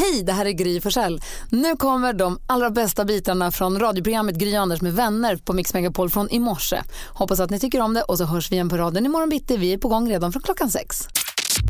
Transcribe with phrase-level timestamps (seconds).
[0.00, 1.20] Hej, det här är Gry Forssell.
[1.50, 6.10] Nu kommer de allra bästa bitarna från radioprogrammet Gry Anders med vänner på Mix Megapol
[6.10, 6.82] från i morse.
[7.08, 9.56] Hoppas att ni tycker om det och så hörs vi igen på raden imorgon bitti.
[9.56, 11.08] Vi är på gång redan från klockan sex.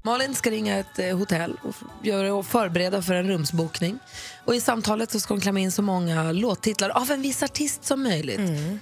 [0.04, 3.98] Malin ska ringa ett eh, hotell och, förbereda för en rumsbokning.
[4.44, 7.84] Och I samtalet så ska hon klämma in så många låttitlar av en viss artist
[7.84, 8.40] som möjligt.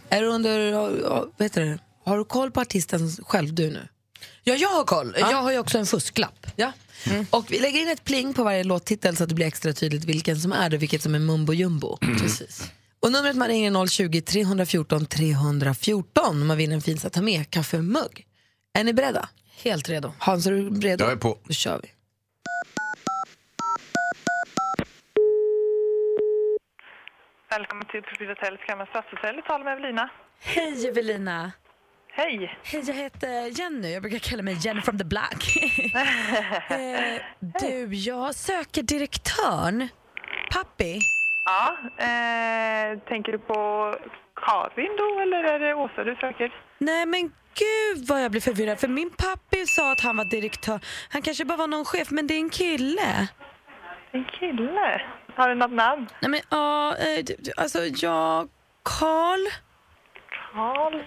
[0.08, 3.88] Är du under, ja, ja, vet du, har du koll på artisten själv du nu?
[4.44, 5.16] Ja, jag har koll.
[5.18, 6.46] Jag har ju också en fusklapp.
[6.56, 6.72] Ja.
[7.30, 10.04] Och vi lägger in ett pling på varje låttitel så att det blir extra tydligt
[10.04, 11.96] vilken som är det och vilket som är mumbo jumbo.
[11.96, 12.72] Precis.
[13.00, 17.22] Och numret man ringer är 020 314 314 om man vinner en fin så ta
[17.22, 18.26] med kaffemugg.
[18.74, 19.28] Är ni beredda?
[19.62, 20.12] Helt redo.
[20.18, 21.04] Hans, är du redo?
[21.04, 21.38] Jag är på.
[21.44, 21.88] Då kör vi.
[27.50, 29.36] Välkommen till Profil Hotel, Skammen Stadshotell.
[29.36, 30.10] Du talar med Evelina.
[30.40, 31.52] Hej Evelina.
[32.20, 32.58] Hej!
[32.64, 33.92] Hej, jag heter Jenny.
[33.92, 35.56] Jag brukar kalla mig Jenny from the Black.
[36.70, 37.22] eh,
[37.60, 39.88] du, jag söker direktörn.
[40.52, 40.98] Pappi.
[41.44, 43.54] Ja, eh, tänker du på
[44.46, 46.54] Karin då eller är det Åsa du söker?
[46.78, 47.22] Nej men
[47.54, 48.80] gud vad jag blir förvirrad.
[48.80, 50.80] För min pappi sa att han var direktör.
[51.10, 53.28] Han kanske bara var någon chef, men det är en kille.
[54.12, 55.02] En kille?
[55.36, 56.08] Har du något namn?
[56.20, 57.24] Nej men ja, eh,
[57.56, 58.48] alltså jag...
[58.82, 59.40] Karl?
[60.52, 61.02] Karl?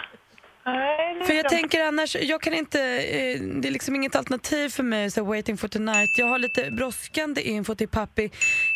[0.65, 4.69] Nej, För är jag tänker annars, jag kan inte, eh, det är liksom inget alternativ
[4.69, 6.17] för mig, så waiting for tonight.
[6.17, 8.25] Jag har lite brådskande info till pappi.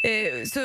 [0.04, 0.60] Eh, så,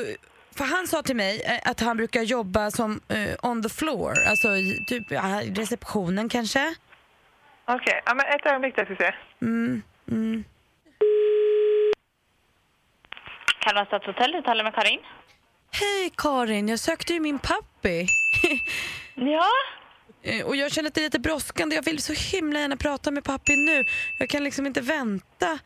[0.57, 3.01] för han sa till mig eh, att han brukar jobba som
[3.43, 5.13] on the floor, alltså i typ
[5.59, 6.75] receptionen kanske.
[7.65, 9.15] Okej, ja, men ett ögonblick där ska vi se.
[9.43, 10.45] Mm, mm.
[13.61, 15.01] Kalmar stadshotell, du talar med Karin.
[15.73, 18.07] Hej Karin, jag sökte ju min pappi.
[19.15, 19.51] Ja,
[20.45, 21.77] Och jag känner att det är lite brådskande.
[21.77, 23.85] Jag vill så himla gärna prata med pappi nu.
[24.19, 25.59] Jag kan liksom inte vänta.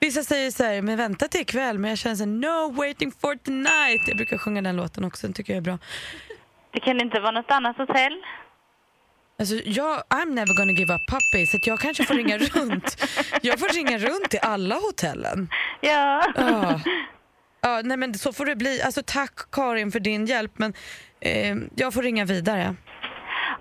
[0.00, 1.78] Vissa säger så här, men vänta till ikväll.
[1.78, 4.08] Men jag känner så här, no waiting for tonight.
[4.08, 5.78] Jag brukar sjunga den låten också, den tycker jag är bra.
[6.72, 8.12] det kan inte vara något annat hotell.
[9.38, 13.04] Alltså jag, I'm never gonna give up puppy, så jag kanske får ringa runt.
[13.42, 15.48] Jag får ringa runt till alla hotellen.
[15.80, 16.32] Ja.
[16.36, 16.80] Ja.
[17.64, 18.82] Ja, nej men så får det bli.
[18.82, 20.74] Alltså tack Karin för din hjälp, men
[21.20, 22.74] eh, jag får ringa vidare.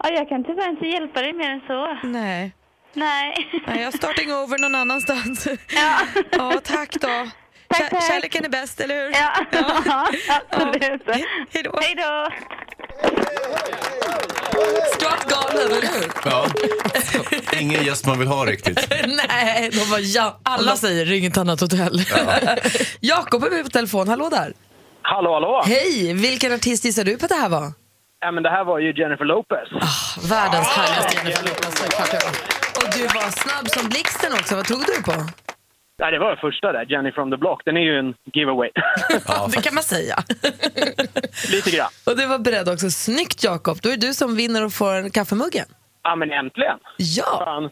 [0.04, 2.08] Ja, jag kan tyvärr inte hjälpa dig mer än så.
[2.08, 2.56] Nej.
[2.94, 3.36] Nej.
[3.68, 5.48] Nej, jag starting over någon annanstans.
[5.76, 6.00] Ja.
[6.32, 7.08] Ja, tack då.
[7.68, 8.08] Tack, Kär, tack.
[8.08, 9.12] kärleken är bäst, eller hur?
[9.12, 9.32] Ja,
[10.50, 11.02] absolut.
[11.06, 11.14] Ja.
[11.54, 11.80] Hej då.
[11.82, 12.28] Hej då.
[14.94, 16.12] Skvatt galen, eller hur?
[16.26, 16.46] Ja.
[17.60, 18.88] Ingen gäst man vill ha riktigt.
[19.30, 20.40] Nej, de var ja.
[20.44, 22.02] Alla säger ring ett annat hotell.
[23.00, 24.08] Jakob är med på telefon.
[24.08, 24.54] Hallå där.
[25.02, 25.64] Hallå, hallå!
[25.66, 27.72] Hej, vilken artist gissar du på att det här var?
[28.22, 29.68] Ja, men det här var ju Jennifer Lopez.
[30.30, 32.34] Världens härligaste Jennifer Lopez, såklart det var.
[32.80, 34.56] Och du var snabb som blixten också.
[34.56, 35.12] Vad tog du på?
[36.00, 37.62] Nej, det var första där, Jenny from the Block.
[37.66, 38.70] Den är ju en giveaway.
[39.56, 40.16] det kan man säga.
[41.52, 41.90] Lite grann.
[42.06, 42.90] Och du var beredd också.
[42.90, 43.78] Snyggt Jakob.
[43.82, 45.66] Då är det du som vinner och får en kaffemuggen.
[46.04, 46.78] Ja, men äntligen!
[46.98, 47.42] Ja.
[47.46, 47.70] Fan.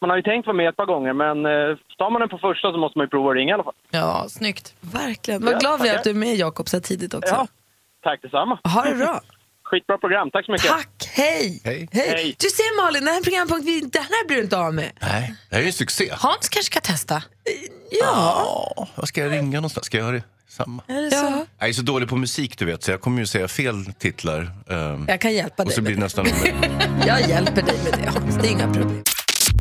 [0.00, 2.38] Man har ju tänkt vara med ett par gånger, men eh, tar man den på
[2.38, 3.74] första så måste man ju prova att ringa i alla fall.
[3.90, 4.74] Ja, snyggt.
[4.80, 5.44] Verkligen.
[5.44, 7.34] Vad Ja, glad vi är att du är med Jakob så här tidigt också.
[7.34, 7.46] Ja,
[8.02, 8.58] tack detsamma.
[8.64, 9.20] Ha det bra.
[9.70, 10.66] Skitbra program, tack så mycket.
[10.70, 11.60] Tack, hej.
[11.64, 11.88] Hej.
[11.92, 12.36] Hej.
[12.38, 14.90] Du ser Malin, den här programpunkt, vi- den här blir du inte av med.
[15.00, 16.08] Nej, det här är ju en succé.
[16.12, 17.22] Hans kanske ska testa.
[17.90, 17.96] Ja.
[18.76, 19.86] Ja, vad ska jag ringa någonstans?
[19.86, 20.22] Ska jag göra det?
[20.48, 20.82] Samma.
[21.10, 21.44] ja.
[21.58, 24.40] Jag är så dålig på musik du vet, så jag kommer ju säga fel titlar.
[24.70, 26.22] ehm, Jag kan hjälpa och dig så med blir det det.
[26.22, 29.02] nästan Jag hjälper dig med det Hans, det är inga problem.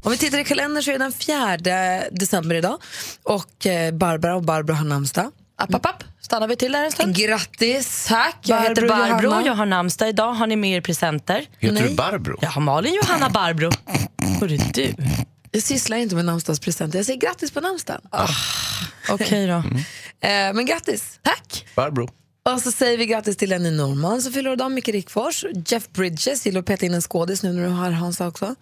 [0.03, 2.77] Om vi tittar i kalendern så är det den 4 december idag
[3.23, 5.31] och eh, Barbara och Barbro har namnsdag.
[5.57, 6.03] App, app, app.
[6.25, 7.15] Stannar vi till där en stund?
[7.15, 8.05] Grattis!
[8.07, 9.23] Tack, jag Barbro heter Barbro.
[9.27, 9.45] Johanna.
[9.47, 10.33] Jag har namnsdag idag.
[10.33, 11.45] Har ni med er presenter?
[11.59, 11.89] Heter Nej.
[11.89, 12.37] du Barbro?
[12.41, 13.71] Jag har Malin Johanna Barbro.
[14.39, 14.93] Hörru du.
[15.51, 18.01] Jag sysslar inte med namnsdagspresenter, jag säger grattis på namnsdagen.
[19.09, 19.53] Okej då.
[19.53, 21.19] Eh, men grattis!
[21.21, 21.65] Tack!
[21.75, 22.09] Barbro.
[22.53, 26.45] Och så säger vi grattis till Lenny Norman som fyller idag, Micke Rickfors, Jeff Bridges,
[26.45, 28.55] gillar att peta in en skådis nu när du har Hansa också.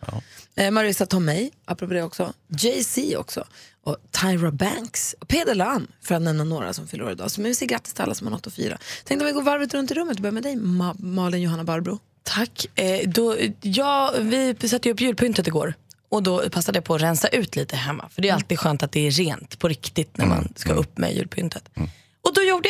[0.55, 2.33] Eh, Marissa Tomei, apropå det också.
[2.47, 3.43] Jay-Z också.
[3.83, 5.15] Och Tyra Banks.
[5.19, 7.31] Och Peder Lam, för att nämna några som fyller idag.
[7.31, 8.77] Så vi säger grattis till alla som har något att fira.
[9.05, 11.63] Tänkte om vi går varvet runt i rummet och börjar med dig, Ma- Malin Johanna
[11.63, 11.99] Barbro.
[12.23, 12.65] Tack.
[12.79, 15.73] Eh, då, ja, vi satte ju upp julpyntet igår.
[16.09, 18.09] Och då passade jag på att rensa ut lite hemma.
[18.09, 20.97] För det är alltid skönt att det är rent på riktigt när man ska upp
[20.97, 21.69] med julpyntet.
[21.75, 21.81] Då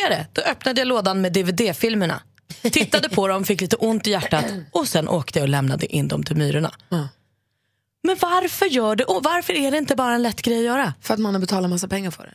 [0.00, 0.26] jag det.
[0.32, 2.20] Då öppnade jag lådan med DVD-filmerna.
[2.62, 6.08] Tittade på dem, fick lite ont i hjärtat och sen åkte jag och lämnade in
[6.08, 6.74] dem till myrorna.
[8.02, 9.04] Men varför gör det?
[9.04, 10.94] Och varför är det inte bara en lätt grej att göra?
[11.00, 12.34] För att man har betalat massa pengar för det.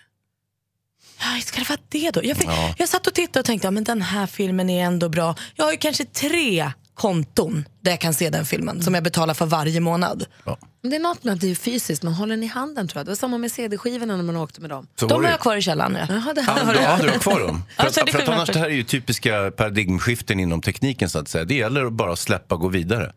[1.20, 2.24] Ja, ska det vara det då?
[2.24, 2.74] Jag, fick, Ja.
[2.78, 5.36] jag satt och tittade och tänkte, ja, men den här filmen är ändå bra.
[5.56, 9.34] Jag har ju kanske tre konton där jag kan se den filmen som jag betalar
[9.34, 10.26] för varje månad.
[10.82, 13.00] Men Det är något med att det är fysiskt, man håller den i handen tror
[13.00, 13.06] jag.
[13.06, 14.88] Det var samma med CD-skivorna när man åkte med dem.
[15.00, 15.30] Så De har det.
[15.30, 15.98] jag kvar i källaren.
[16.00, 16.06] Ja.
[16.16, 16.84] Jaha, det Ja, har du, du.
[16.86, 17.64] ja, du har kvar dem.
[17.78, 21.10] För, Alltså, att, det för att annars, det här är ju typiska paradigmskiften inom tekniken
[21.10, 21.46] så att säga.
[21.46, 23.14] Det gäller att bara släppa och gå vidare.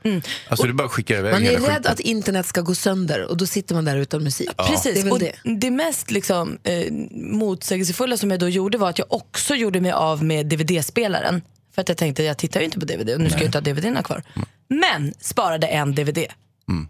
[0.49, 1.93] Alltså det är bara att skicka iväg Man är rädd skiten.
[1.93, 4.49] att internet ska gå sönder och då sitter man där utan musik.
[4.57, 5.33] Det Precis, väl och det.
[5.45, 5.71] det.
[5.71, 6.93] mest liksom, eh,
[7.37, 11.43] motsägelsefulla som jag då gjorde var att jag också gjorde mig av med DVD-spelaren.
[11.75, 13.59] För att jag tänkte, jag tittar ju inte på DVD och nu ska jag inte
[13.59, 14.23] ha DVDerna kvar.
[14.69, 16.19] Men sparade en DVD.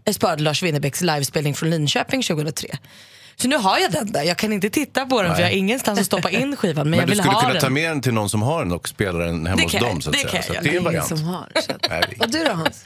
[0.05, 2.69] Jag sparade Lars Winnerbäcks livespelning från Linköping 2003.
[3.37, 4.23] Så nu har jag den där.
[4.23, 6.75] Jag kan inte titta på den för jag har ingenstans att stoppa in skivan.
[6.77, 7.63] Men, Men jag du vill skulle ha kunna den.
[7.63, 10.01] ta med den till någon som har den och spela den hemma hos kan dem.
[10.03, 10.31] Så att det säga.
[10.33, 11.09] kan Så jag att det är en variant.
[11.09, 11.49] som har.
[11.67, 11.73] Så.
[11.73, 12.85] att- Nej, Och du då Hans?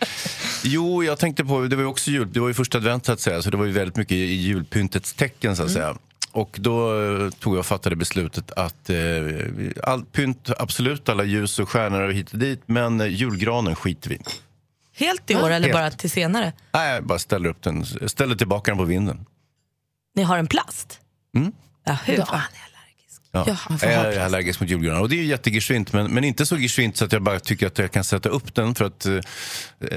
[0.64, 3.12] Jo, jag tänkte på, det var ju också jul, det var ju första advent så
[3.12, 5.96] att säga, så det var ju väldigt mycket i julpyntets tecken så att säga.
[6.36, 8.96] Och då eh, tog jag och fattade beslutet att eh,
[9.82, 14.08] allt pynt, absolut, alla ljus och stjärnor och hit och dit, men eh, julgranen skiter
[14.08, 14.20] vi i.
[14.92, 15.72] Helt i år eller Helt.
[15.72, 16.52] bara till senare?
[16.72, 19.26] Nej, jag bara ställer upp den, ställer tillbaka den på vinden.
[20.14, 21.00] Ni har en plast?
[21.36, 21.52] Mm.
[21.84, 22.14] Ja, hur?
[22.14, 22.75] Är allergisk.
[23.32, 23.44] Ja.
[23.48, 26.96] Ja, jag är allergisk mot julgranar och det är jättegeschwint men, men inte så geschwint
[26.96, 29.20] så att jag bara tycker att jag kan sätta upp den för att eh,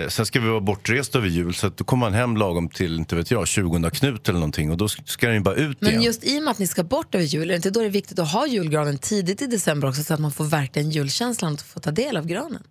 [0.07, 2.95] sen ska vi vara bortrest över jul så att då kommer man hem lagom till,
[2.95, 5.89] inte vet jag, 20 Knut eller någonting och då ska den ju bara ut Men
[5.89, 6.03] igen.
[6.03, 7.85] just i och med att ni ska bort över jul, är det inte då det
[7.85, 11.53] är viktigt att ha julgranen tidigt i december också så att man får verkligen julkänslan
[11.53, 12.63] och får ta del av granen?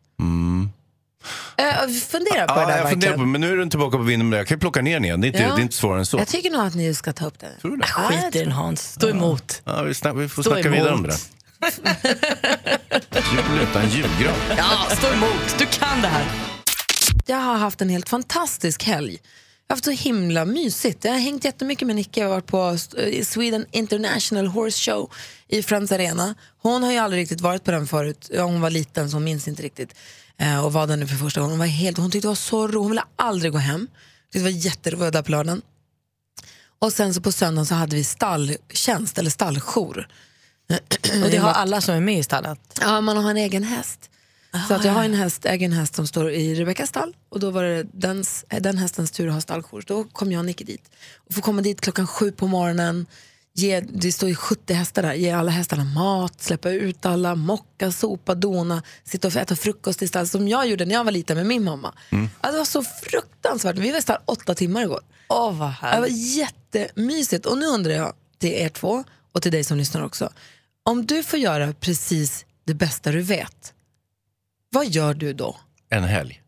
[1.57, 3.15] Eh, fundera på det Ja, där jag funderar verkligen.
[3.15, 5.05] på, men nu är den tillbaka på vinden, men jag kan ju plocka ner den
[5.05, 5.21] igen.
[5.21, 5.55] Det är inte, Ja.
[5.55, 6.19] det är inte svårare än så.
[6.19, 7.51] Jag tycker nog att ni ska ta upp det.
[7.61, 7.87] Tror du det?
[7.87, 9.63] Skit i den Hans, stå emot.
[9.65, 11.21] Ja, vi, snack, vi får Stå snacka vidare om det emot.
[11.83, 12.79] där.
[13.33, 14.35] Jul utan julgran.
[14.57, 15.59] Ja, stå emot.
[15.59, 16.25] Du kan det här.
[17.27, 19.19] Jag har haft en helt fantastisk helg.
[19.67, 21.05] Jag har haft så himla mysigt.
[21.05, 22.21] Jag har hängt jättemycket med Nicke.
[22.21, 25.11] Jag har varit på eh, Sweden International Horse Show
[25.49, 26.35] i Friends Arena.
[26.63, 28.31] Hon har ju aldrig riktigt varit på den förut.
[28.33, 29.95] Ja, hon var liten så hon minns inte riktigt.
[30.41, 31.53] Eh, och var där nu för första gången.
[31.53, 32.79] Hon, var helt, hon tyckte det var så roligt.
[32.79, 33.89] Hon ville aldrig gå hem.
[34.33, 35.63] Det var jätteroligt där på lördagen.
[36.79, 40.09] Och sen så på söndagen så hade vi stalltjänst eller stalljour.
[41.25, 42.61] Och det har alla som är med i stallet.
[42.81, 44.11] Ja, man har en egen häst.
[44.69, 47.41] Så att jag har en häst, äger en häst som står i Rebeckas stall och
[47.41, 49.85] då var det dens, den hästens tur att ha stalljour.
[49.87, 53.07] Då kom jag och Nicky dit och får komma dit klockan sju på morgonen.
[53.59, 57.93] Ge, det står ju 70 hästar där, ge alla hästarna mat, släppa ut alla, mocka,
[57.93, 61.37] sopa, dona, sitta och äta frukost i stall som jag gjorde när jag var liten
[61.37, 61.95] med min mamma.
[62.43, 63.77] Ja, det var så fruktansvärt.
[63.79, 65.01] Vi var i stall åtta timmar igår.
[65.29, 66.37] Åh, vad Det var härligt.
[66.37, 67.47] jättemysigt.
[67.47, 70.31] Och nu undrar jag till er två och till dig som lyssnar också.
[70.83, 73.73] Om du får göra precis det bästa du vet,
[74.71, 75.57] vad gör du då?
[75.91, 76.43] En helg.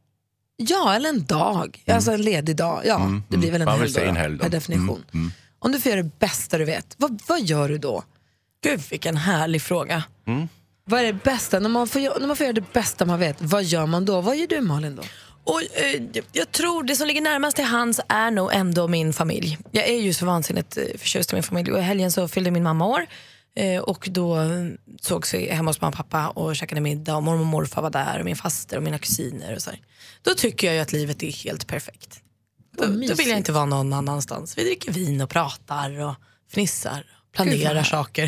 [0.57, 1.83] Ja, eller en dag.
[1.87, 2.83] Alltså en ledig dag.
[2.85, 3.81] Ja, Mm, det blir väl en mm.
[3.81, 4.43] Helg, då, en helg då.
[4.43, 4.89] per definition.
[5.13, 5.33] Mm, mm.
[5.63, 8.05] Om du får göra det bästa du vet, vad, vad gör du då?
[8.65, 10.03] Gud vilken härlig fråga.
[10.85, 11.59] Vad är det bästa?
[11.59, 14.21] När man, får, när man får göra det bästa man vet, vad gör man då?
[14.21, 15.03] Vad gör du Malin då?
[15.45, 16.03] Och, eh,
[16.33, 19.59] jag- tror det som ligger närmast till hands är nog ändå min familj.
[19.71, 22.51] Jag är ju så vansinnigt eh, förtjust i min familj och i helgen så fyllde
[22.51, 23.07] min mamma år.
[23.57, 24.49] Eh, och då eh,
[25.01, 27.91] sågs vi hemma hos mamma och pappa och käkade middag och mormor och morfar var
[27.91, 29.55] där och min faster och mina kusiner.
[29.55, 29.81] Och så här.
[30.23, 32.21] Då tycker jag ju att livet är helt perfekt.
[32.81, 34.59] Då, då vill jag inte vara någon annanstans.
[34.59, 36.15] Vi dricker vin och pratar och
[36.53, 38.27] fnissar och planerar saker.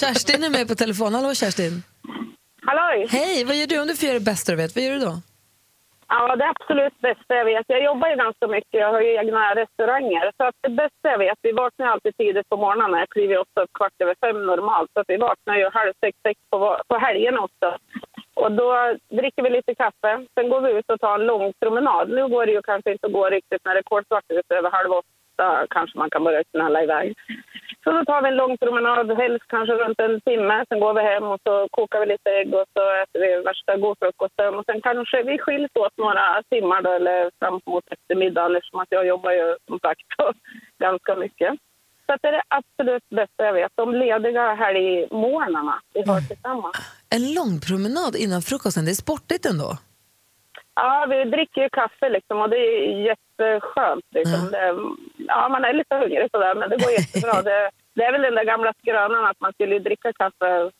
[0.00, 1.14] Kerstin är med på telefon.
[1.14, 1.82] Hallå Kerstin.
[2.66, 3.06] Halloj!
[3.10, 4.74] Hej, vad gör du om du får göra det bästa du vet?
[4.76, 5.14] Vad gör du då?
[6.08, 7.66] Ja, det absolut bästa jag vet.
[7.66, 8.80] Jag jobbar ju ganska mycket.
[8.84, 10.24] Jag har ju egna restauranger.
[10.36, 13.00] Så att det bästa jag vet, vi vaknar alltid tidigt på morgonen.
[13.00, 14.90] Jag kliver ofta upp kvart över fem normalt.
[14.92, 16.58] Så att vi vaknar ju halv sex, sex på,
[16.88, 17.68] på helgen också.
[18.34, 20.26] Och då dricker vi lite kaffe.
[20.34, 22.08] Sen går vi ut och tar en lång promenad.
[22.08, 24.54] Nu går det ju kanske inte att gå riktigt när det är kolsvart ute.
[24.54, 27.14] Över halv åtta kanske man kan börja knalla iväg.
[27.84, 30.64] Så då tar vi en lång promenad, helst kanske runt en timme.
[30.68, 33.76] Sen går vi hem och så kokar vi lite ägg och så äter vi värsta
[33.76, 34.54] godfrukosten.
[34.54, 38.80] Och sen kanske vi skiljs åt några timmar då, eller fram mot eftermiddagen eftersom liksom
[38.80, 40.00] att jag jobbar ju som sagt
[40.78, 41.54] ganska mycket.
[42.06, 43.72] Så det är det absolut bästa jag vet.
[43.74, 46.76] De lediga helgmorgnarna vi har tillsammans.
[47.10, 49.78] En lång promenad innan frukosten, det är sportigt ändå.
[50.74, 54.04] Ja, vi dricker ju kaffe liksom och det är jätteskönt.
[54.10, 54.50] Liksom.
[54.50, 54.74] Det,
[55.28, 57.42] ja, man är lite hungrig sådär, men det går jättebra.
[57.48, 60.70] det, det är väl den där gamla skrönan att man skulle dricka kaffe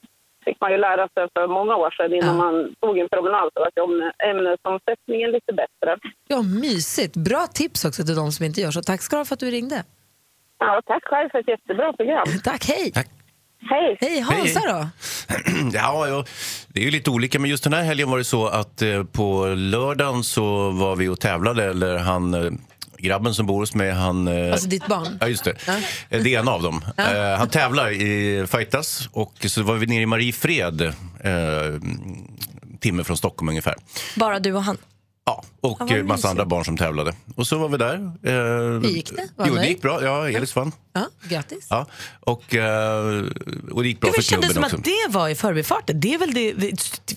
[0.45, 3.63] fick man ju lära sig för många år sedan innan man tog en promenad så
[3.63, 5.97] att ämne- ämnesomsättningen lite bättre.
[6.29, 7.17] Ja, mysigt.
[7.17, 8.83] Bra tips också till de som inte gör så.
[8.83, 9.85] Tack ska du ha för att du ringde.
[10.59, 12.25] Ja, tack själv för ett jättebra program.
[12.45, 12.93] Tack, hej.
[12.93, 13.09] Tack.
[13.71, 13.97] Hej!
[14.01, 14.69] Hej, Hansa Hej.
[14.69, 14.89] då?
[15.73, 16.25] Ja, ja,
[16.69, 19.05] det är ju lite olika, men just den här helgen var det så att eh,
[19.05, 22.51] på lördagen så var vi och tävlade, eller han, eh,
[22.99, 24.29] grabben som bor hos mig, han...
[24.29, 25.19] Eh, Alltså ditt barn?
[25.21, 25.51] Ja, just det.
[26.11, 26.85] Eh, Det är en av dem.
[26.97, 30.93] Eh, han tävlar i fightas och så var vi nere i Mariefred eh,
[32.81, 33.75] timme från Stockholm ungefär.
[34.17, 34.77] Bara du och han.
[35.27, 36.25] Ja, och massa mysigt.
[36.25, 37.15] andra barn som tävlade.
[37.37, 37.95] Och så var vi där.
[38.23, 39.29] Eh, Hur gick det?
[39.37, 40.03] Var Jo, det gick bra.
[40.05, 40.73] Ja, Elis vann.
[40.97, 41.67] Ja, grattis.
[41.71, 41.87] Ja,
[42.21, 43.25] och, eh,
[43.71, 44.77] och det gick bra Det för kändes klubben som också.
[44.77, 46.01] att det var i förbifarten.
[46.01, 46.53] Det är väl det...
[46.53, 46.71] det,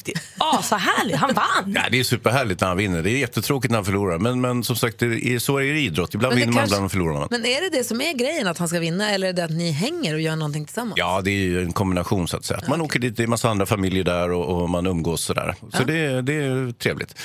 [0.03, 1.17] det asahärligt.
[1.17, 1.73] Han vann.
[1.75, 3.03] Ja, det är superhärligt när han vinner.
[3.03, 4.17] Det är jättetråkigt när han förlorar.
[4.17, 6.13] Men, men som sagt, det är, så är det i idrott.
[6.13, 7.27] Ibland det vinner man, ibland förlorar man.
[7.31, 9.51] Men är det det som är grejen, att han ska vinna, eller är det att
[9.51, 10.93] ni hänger och gör någonting tillsammans?
[10.97, 12.57] Ja, det är ju en kombination så att säga.
[12.57, 15.21] Att man åker dit, det är en massa andra familjer där och, och man umgås
[15.23, 15.55] sådär.
[15.73, 17.15] Så det, det är trevligt.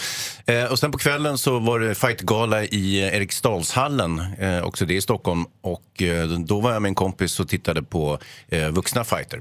[0.46, 5.00] Eh, och sen på kvällen så var det fightgala i Eriksdalshallen, eh, också det i
[5.00, 5.44] Stockholm.
[5.60, 8.18] Och eh, då var jag med en kompis och tittade på
[8.48, 9.40] eh, vuxna fighter.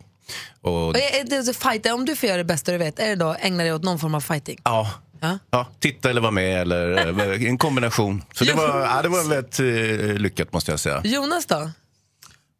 [0.62, 3.08] Och, Och är det så fight, om du får göra det bästa du vet, är
[3.08, 4.60] det då ägna dig åt någon form av fighting?
[4.64, 4.92] ja,
[5.24, 5.40] Ja.
[5.52, 8.24] ja, titta eller vara med eller eh, en kombination.
[8.34, 11.02] Så det var, ja, det var väldigt eh, lyckat måste jag säga.
[11.04, 11.72] Jonas då?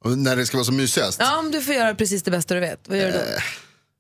[0.04, 1.18] Och när det ska vara som mysigast.
[1.20, 3.18] Ja, om du får göra precis det bästa du vet, vad gör du då?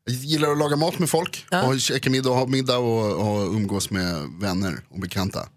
[0.05, 1.63] Jag gillar att laga mat med folk, Ja.
[1.63, 5.47] och käka middag och ha middag och, och umgås med vänner och bekanta.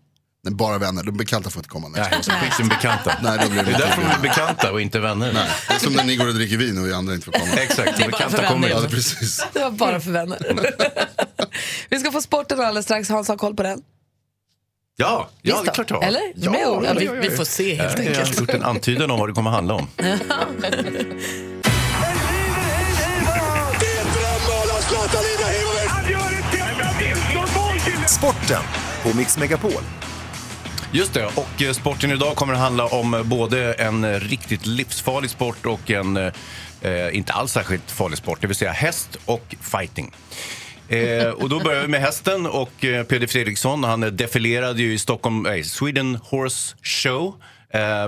[0.44, 1.88] Nej, bara vänner, de bekanta får inte komma.
[1.88, 3.16] Nej, Nej, skit som bekanta.
[3.22, 5.32] Nej, då blir Det är därför inte de är bekanta och inte vänner.
[5.32, 7.52] Det är som när ni går och dricker vin och vi andra inte får komma.
[7.56, 8.68] Exakt, de bekanta kommer.
[8.68, 8.88] Ja, inte.
[8.90, 9.46] precis.
[9.52, 10.38] Det var bara för vänner.
[11.88, 13.08] Vi ska få sporten alldeles strax.
[13.08, 13.82] Hans har koll på den.
[14.96, 16.04] Ja, ja det är klart jag har.
[16.04, 16.20] Eller?
[16.36, 17.20] Ja, ja, Vi, ja, ja.
[17.22, 18.34] vi får se helt Jag enkelt.
[18.34, 19.88] har gjort en antydan om vad det kommer att handla om.
[28.08, 28.62] Sporten
[29.02, 29.72] på Mix Megapol.
[30.96, 34.66] Just det, och eh, sporten idag kommer att handla om eh, både en eh, riktigt
[34.66, 39.54] livsfarlig sport och en eh, inte alls särskilt farlig sport, det vill säga häst och
[39.60, 40.14] fighting.
[40.88, 44.98] Eh, och då börjar vi med hästen och eh, Peder Fredriksson, han defilerade ju i
[44.98, 47.34] Stockholm, eh, Sweden Horse Show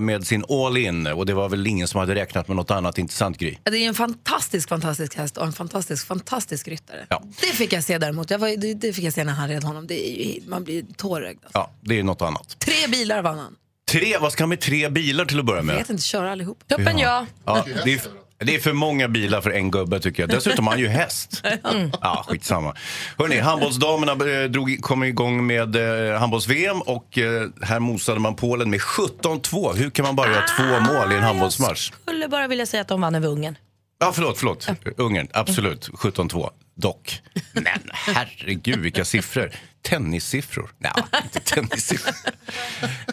[0.01, 2.99] med sin All In och det var väl ingen som hade räknat med något annat
[2.99, 3.61] intressant grej.
[3.65, 7.07] Ja, Det är en fantastisk, fantastisk häst och en fantastisk, fantastisk ryttare.
[7.09, 7.23] Ja.
[7.41, 8.31] Det fick jag se däremot.
[8.31, 9.87] Jag var, det, det fick jag se när han red honom.
[9.87, 11.39] Det är ju, man blir tårögd.
[11.45, 11.59] Alltså.
[11.59, 12.57] Ja, det är något annat.
[12.59, 13.55] Tre bilar vann han.
[13.91, 15.77] Tre, vad ska han med tre bilar till att börja Jag med?
[15.77, 16.69] vet inte, köra allihop.
[16.69, 17.27] Toppen ja.
[17.45, 18.01] Ja, det, är,
[18.39, 20.31] det är för många bilar för en gubbe tycker jag.
[20.31, 21.43] Dessutom har han ju häst.
[22.01, 22.75] Ja, skitsamma.
[23.19, 24.13] Hörrni, handbollsdamerna
[24.43, 25.77] eh, drog, kom igång med
[26.11, 29.75] eh, handbolls-VM och eh, här mosade man Polen med 17-2.
[29.77, 31.91] Hur kan man bara göra två mål i en handbollsmatch?
[31.91, 33.59] Jag skulle bara vilja säga att de vann över Ungern.
[33.99, 34.69] Ja, förlåt, förlåt.
[34.97, 35.89] Ungern, absolut.
[35.89, 36.51] 17-2.
[36.77, 37.23] Dock.
[37.53, 39.51] Men herregud, vilka siffror.
[39.83, 40.71] Tennissiffror.
[40.79, 40.93] Nej,
[41.25, 42.15] inte tennissiffror.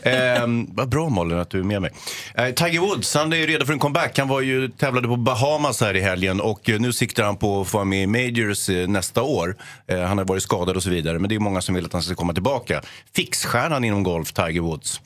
[0.03, 1.91] eh, vad bra Malin att du är med mig.
[2.36, 4.17] Eh, Tiger Woods, han är ju redo för en comeback.
[4.17, 7.62] Han var ju tävlade på Bahamas här i helgen och eh, nu siktar han på
[7.62, 9.55] att få vara med i Majors eh, nästa år.
[9.88, 11.93] Eh, han har varit skadad och så vidare, men det är många som vill att
[11.93, 12.82] han ska komma tillbaka.
[13.15, 15.01] Fixstjärnan inom golf, Tiger Woods.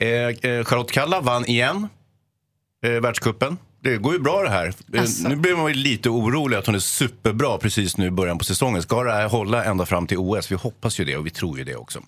[0.00, 1.88] Eh, eh, Charlotte Kalla vann igen
[2.84, 3.56] eh, världscupen.
[3.84, 4.72] Det går ju bra det här.
[4.94, 5.28] Eh, Asså.
[5.28, 8.44] Nu blir man ju lite orolig att hon är superbra precis nu i början på
[8.44, 8.82] säsongen.
[8.82, 10.50] Ska det här hålla ända fram till OS?
[10.52, 12.00] Vi hoppas ju det och vi tror ju det också.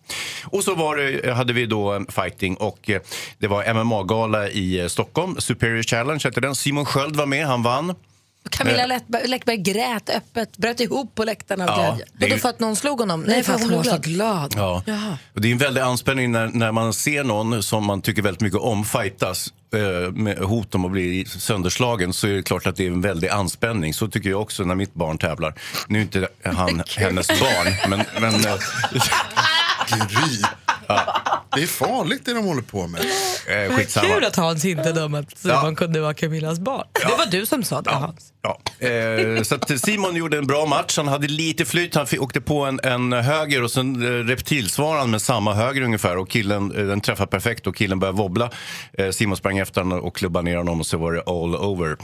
[0.45, 3.01] Och så var det, hade vi då en fighting och eh,
[3.39, 5.37] det var MMA-gala i eh, Stockholm.
[5.39, 6.55] Superior Challenge hette den.
[6.55, 7.95] Simon Sköld var med, han vann.
[8.51, 12.05] Camilla Läckberg, Läckberg grät öppet, bröt ihop på läktarna av Ja, glädje.
[12.13, 13.23] det är Vadå ju- för att någon slog honom?
[13.23, 14.55] Nej, för att hon var så glad.
[14.57, 14.83] Ja.
[15.35, 18.41] Och det är en väldig anspänning när, när man ser någon som man tycker väldigt
[18.41, 22.77] mycket om fightas eh, med hot om att bli sönderslagen så är det klart att
[22.77, 23.95] det är en väldig anspänning.
[23.95, 25.55] Så tycker jag också när mitt barn tävlar.
[25.89, 28.05] Nu är inte han hennes barn, men...
[28.21, 28.55] men eh,
[30.09, 30.43] Gry.
[31.57, 33.01] Det är farligt det de håller på med.
[33.01, 34.09] eh, skitsamma.
[34.15, 35.61] Kul att Hans inte dömde att Ja.
[35.61, 36.87] Simon kunde vara Camillas barn.
[36.93, 38.33] Det var du som sa det Hans.
[38.43, 38.87] Ja.
[38.87, 40.97] Eh, så att Simon gjorde en bra match.
[40.97, 41.95] Han hade lite flyt.
[41.95, 46.17] Han fick, åkte på en, en höger och sen eh, med samma höger ungefär.
[46.17, 48.51] Och killen, eh, den träffade perfekt och killen började wobbla.
[48.99, 51.97] Eh, Simon sprang efter honom och klubbade ner honom och så var det all over.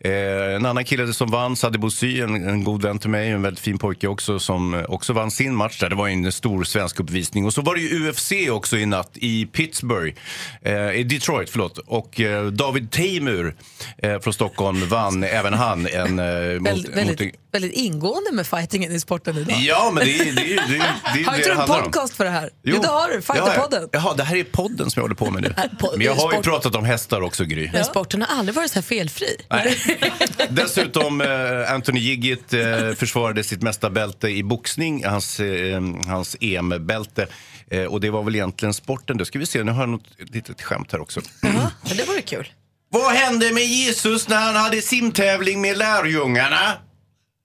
[0.00, 3.42] Eh, en annan kille som vann, Sadibou Sy, en, en god vän till mig, en
[3.42, 5.88] väldigt fin pojke också, som eh, också vann sin match där.
[5.88, 7.46] Det var en stor svensk uppvisning.
[7.46, 8.19] Och så var det ju UFC
[8.50, 10.14] också i natt i Pittsburgh,
[10.62, 11.78] eh, i Detroit, förlåt.
[11.78, 13.54] Och eh, David Teimur
[13.98, 16.18] eh, från Stockholm vann även han en...
[16.18, 19.56] Eh, mot, Väldigt, mot, väldigt, ingående med fightingen i sporten idag.
[19.60, 21.56] Ja, men det är ju det, det, det, är Har det inte det du en
[21.58, 21.84] handlar om.
[21.84, 22.50] podcast för det här?
[22.62, 23.16] Jo, Jo, det har du.
[23.16, 23.22] det.
[23.22, 23.88] Fighterpodden.
[23.92, 25.54] Jaha, det här är podden som jag håller på med nu.
[25.96, 27.70] Men jag har ju pratat om hästar också, Gry.
[27.72, 29.36] Men sporten har aldrig varit så här felfri.
[29.50, 29.76] Nej.
[30.50, 37.26] Dessutom eh, Anthony Giggit eh, försvarade sitt mästarbälte i boxning, hans, eh, hans EM-bälte.
[37.70, 39.16] Eh, och det var väl egentligen sporten.
[39.16, 41.20] Då ska vi se, nu har jag något litet skämt här också.
[41.42, 42.48] Ja, det vore kul.
[42.92, 46.72] Vad hände med Jesus när han hade simtävling med lärjungarna?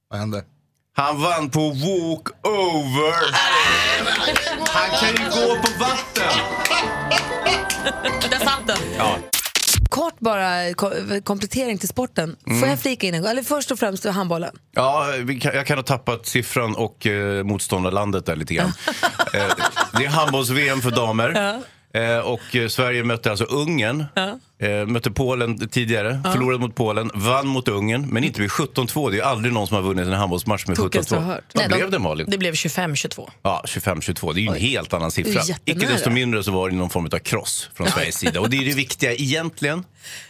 [0.09, 0.43] Vad hände?
[0.97, 3.13] Han vann på walk-over.
[4.67, 6.39] Han kan ju gå på vatten.
[8.29, 8.77] Där satt den.
[8.97, 9.17] Ja.
[9.89, 12.35] Kort bara ko- komplettering till sporten.
[12.43, 12.69] Får Mm.
[12.69, 13.31] jag flika in en gång?
[13.31, 14.55] Eller först och främst handbollen.
[14.71, 18.73] Ja, vi kan, jag kan ha tappat siffran och eh, motståndarlandet där lite grann.
[19.35, 19.55] Eh,
[19.97, 21.59] det är handbolls-VM för damer.
[21.95, 24.05] Eh, och eh, Sverige mötte alltså Ungern.
[24.59, 29.11] Eh, mötte Polen tidigare, förlorade mot Polen, vann mot Ungern, men inte med 17-2.
[29.11, 31.33] Det är aldrig någon som har vunnit en handbollsmatch med Tokigaste jag har 17-2.
[31.35, 31.43] hört.
[31.53, 32.25] Vad blev det Malin?
[32.29, 33.29] Det blev 25-22.
[33.41, 34.33] Ja, 25-22.
[34.33, 35.41] Det är ju en helt annan siffra.
[35.65, 38.39] Icke desto mindre så var det någon form av kross från Sveriges sida.
[38.39, 39.83] Och det är det viktiga egentligen.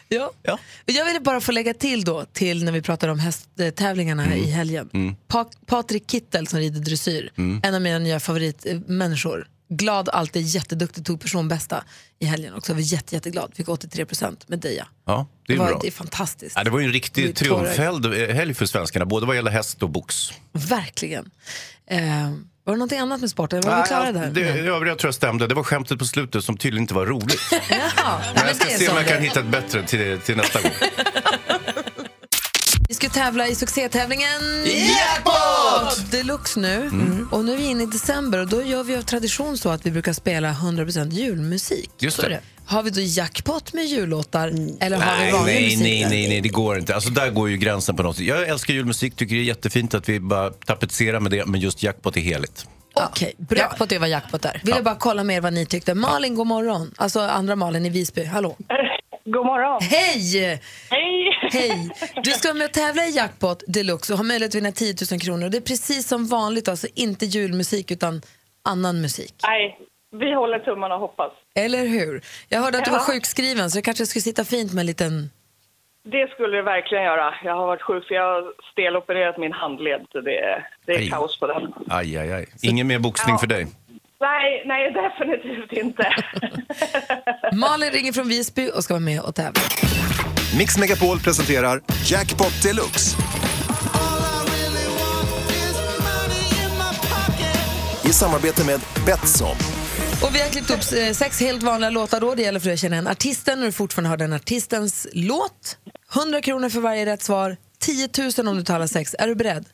[0.08, 0.32] Ja.
[0.44, 0.60] Ja.
[0.86, 4.38] Jag ville bara få lägga till då, till när vi pratar om hästtävlingarna Mm.
[4.38, 5.16] i helgen.
[5.28, 7.62] Pa- Patrik Kittel som rider dressyr, Mm.
[7.64, 9.48] en av mina nya favoritmänniskor.
[9.70, 11.84] Glad, alltid jätteduktig, tog personbästa
[12.20, 12.72] i helgen också.
[12.72, 14.88] Jag var jätte, jätteglad, fick 83 procent med Deja.
[15.06, 15.80] Ja, det är var, bra.
[15.82, 16.56] det är fantastiskt.
[16.56, 19.90] Ja, det var ju en Det riktig triumfhelg för svenskarna, både vad gäller häst och
[19.90, 20.16] box.
[20.52, 21.32] Verkligen.
[21.88, 22.00] Eh,
[22.64, 23.62] var det någonting annat med sporten?
[23.62, 24.30] Var vi klara där?
[24.32, 25.48] Det, det övriga tror jag stämde.
[25.48, 27.42] Det var skämtet på slutet som tydligen inte var roligt.
[27.52, 27.82] Nej,
[28.36, 29.24] Men jag ska det se om jag kan det.
[29.24, 30.72] hitta ett bättre till, till nästa gång.
[32.96, 36.12] Vi ska tävla i succétävlingen Jackpot!
[36.12, 36.76] Deluxe nu.
[36.76, 37.28] Mm.
[37.32, 39.86] Och nu är vi inne i december och då gör vi av tradition så att
[39.86, 41.90] vi brukar spela 100% julmusik.
[42.00, 42.40] Just det.
[42.66, 44.48] Har vi då jackpot med jullåtar
[44.80, 45.80] eller har vi Nej, vanlig nej, musik?
[45.82, 46.96] nej, nej, nej, det går inte.
[46.96, 48.26] Alltså, där går ju gränsen på något sätt.
[48.26, 51.84] Jag älskar julmusik, tycker det är jättefint att vi bara tapetserar med det, men just
[51.84, 52.66] jackpot är heligt.
[52.94, 53.60] Okej, bra.
[53.60, 54.62] Jackpot är vad jackpot är.
[54.64, 55.94] Vill jag bara kolla med er vad ni tyckte.
[55.94, 56.92] Malin, god morgon.
[56.98, 58.26] Alltså andra Malin i Visby.
[58.26, 58.58] Hallå.
[59.26, 59.82] God morgon.
[59.82, 60.60] Hej!
[60.90, 61.40] Hej!
[61.52, 61.90] Hej!
[62.24, 64.94] Du ska vara med och tävla i Jackpot Deluxe och ha möjlighet att vinna 10
[65.12, 65.46] 000 kronor.
[65.46, 68.22] Och det är precis som vanligt, alltså inte julmusik utan
[68.64, 69.34] annan musik.
[69.48, 69.80] Nej,
[70.12, 71.32] vi håller tummarna och hoppas.
[71.56, 72.22] Eller hur?
[72.50, 72.98] Jag hörde att du Ja.
[72.98, 75.30] var sjukskriven så det kanske skulle sitta fint med en liten...
[76.04, 77.34] Det skulle det verkligen göra.
[77.44, 80.02] Jag har varit sjuk för jag har stelopererat min handled.
[80.12, 81.10] så Det är, det är Aj.
[81.10, 81.74] kaos på den.
[81.90, 82.46] Aj, aj, aj.
[82.62, 83.40] Ingen mer boxning Ja.
[83.40, 83.68] för dig.
[84.20, 86.16] Nej, nej definitivt inte.
[87.56, 89.62] Malin ringer från Visby och ska vara med och tävla.
[90.58, 93.18] Mix Megapol presenterar Jackpot Deluxe.
[98.06, 99.56] I samarbete med Betsson.
[100.24, 102.36] Och vi har klippt upp eh, sex helt vanliga låtar då.
[102.36, 105.78] Det gäller för dig att känna igen artisten och du fortfarande hör den artistens låt.
[106.16, 107.58] 100 kronor för varje rätt svar.
[107.80, 109.16] 10 000 om du talar sex.
[109.20, 109.66] Är du beredd?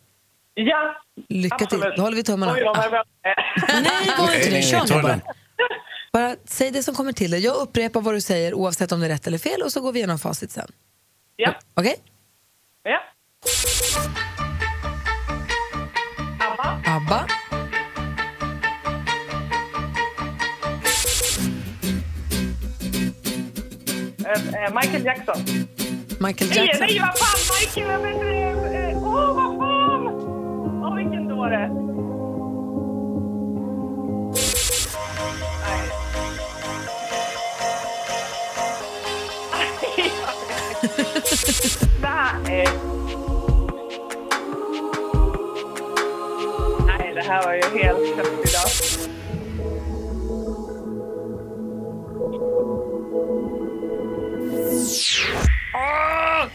[0.68, 0.96] Ja,
[1.30, 1.66] Lycka till.
[1.66, 1.96] absolut.
[1.96, 2.54] Då håller vi tummarna.
[2.54, 3.02] Oj, vad är.
[3.84, 5.20] Nej, var inte nej, Kör nu det bara.
[6.14, 7.40] Bara säg det som kommer till dig.
[7.40, 9.92] Jag upprepar vad du säger oavsett om det är rätt eller fel och så går
[9.92, 10.72] vi igenom facit sen.
[11.36, 11.96] Ja, Okej?
[12.84, 13.00] ja.
[16.40, 17.26] Abba, ABBA,
[24.26, 25.36] eh, eh, Michael Jackson.
[26.20, 26.88] Michael Nej, Jackson.
[26.88, 27.40] nej, vad fan!
[27.60, 27.90] Michael...
[27.92, 29.51] jag vet inte, eh, Åh, vad fan!
[30.92, 31.70] Åh, vilken dåre.
[42.02, 42.68] Nej.
[46.88, 48.70] Nej, det här var ju helt sjukt idag.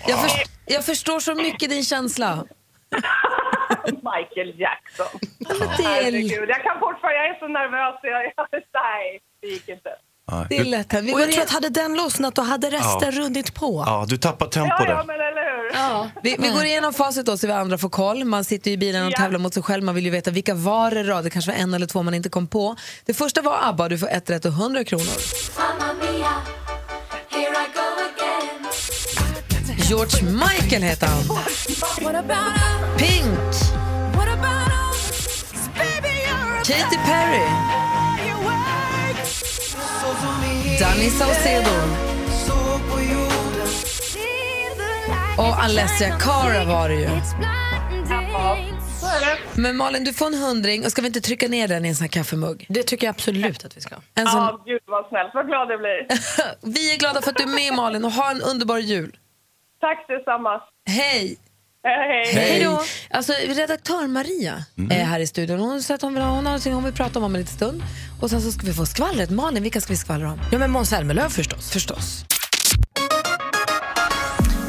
[0.08, 2.44] Jag, först, jag förstår så mycket din känsla.
[4.10, 5.12] Michael Jackson.
[5.38, 7.96] Men det, är, Herregud, jag kan fortfarande, jag är så nervös.
[8.02, 8.46] Jag, jag,
[8.82, 9.90] nej, det gick inte.
[10.30, 10.94] Ja, det är du, lätt.
[10.94, 13.84] Vi Och går, jag tror att hade den lossnat då hade resten runnit på.
[13.86, 15.04] ja, du tappar tempo Ja, ja, där.
[15.04, 15.70] men eller hur?
[15.74, 18.24] ja, vi, vi går igenom facit då så vi andra får koll.
[18.24, 19.16] Man sitter ju i bilen och Ja.
[19.18, 19.82] tävlar mot sig själv.
[19.84, 21.20] Man vill ju veta vilka var det då?
[21.20, 22.76] Det kanske var en eller två man inte kom på.
[23.04, 23.88] Det första var ABBA.
[23.88, 25.16] Du får ett rätt och 100 kronor.
[29.88, 31.22] George Michael heter han.
[32.98, 33.75] Pink.
[36.66, 37.46] Katy Perry.
[40.80, 41.70] Danny Saucedo.
[45.38, 47.08] Och Alessia Cara var det ju.
[49.54, 50.84] Men Malin, du får en hundring.
[50.84, 52.66] Och ska vi inte trycka ner den i en sån här kaffemugg?
[52.68, 53.94] Det tycker jag absolut att vi ska.
[54.14, 54.42] En sån...
[54.42, 55.30] Ja, gud vad snällt.
[55.34, 56.06] Vad glad jag blir.
[56.74, 59.16] Vi är glada för att du är med Malin och ha en underbar jul.
[59.80, 60.62] Tack detsamma.
[60.86, 61.38] Hej!
[61.86, 62.64] Hej, hej.
[62.64, 62.82] Då!
[63.10, 65.60] Alltså, redaktör Maria är här i studion.
[65.60, 67.40] Hon säger att hon vill ha hon har någonting hon vill prata om om en
[67.40, 67.82] liten stund.
[68.20, 69.30] Och sen så ska vi få skvallret.
[69.30, 70.40] Malin, vilka ska vi skvallra om?
[70.52, 71.70] Ja, men Måns Zelmerlöw förstås.
[71.70, 72.24] Förstås.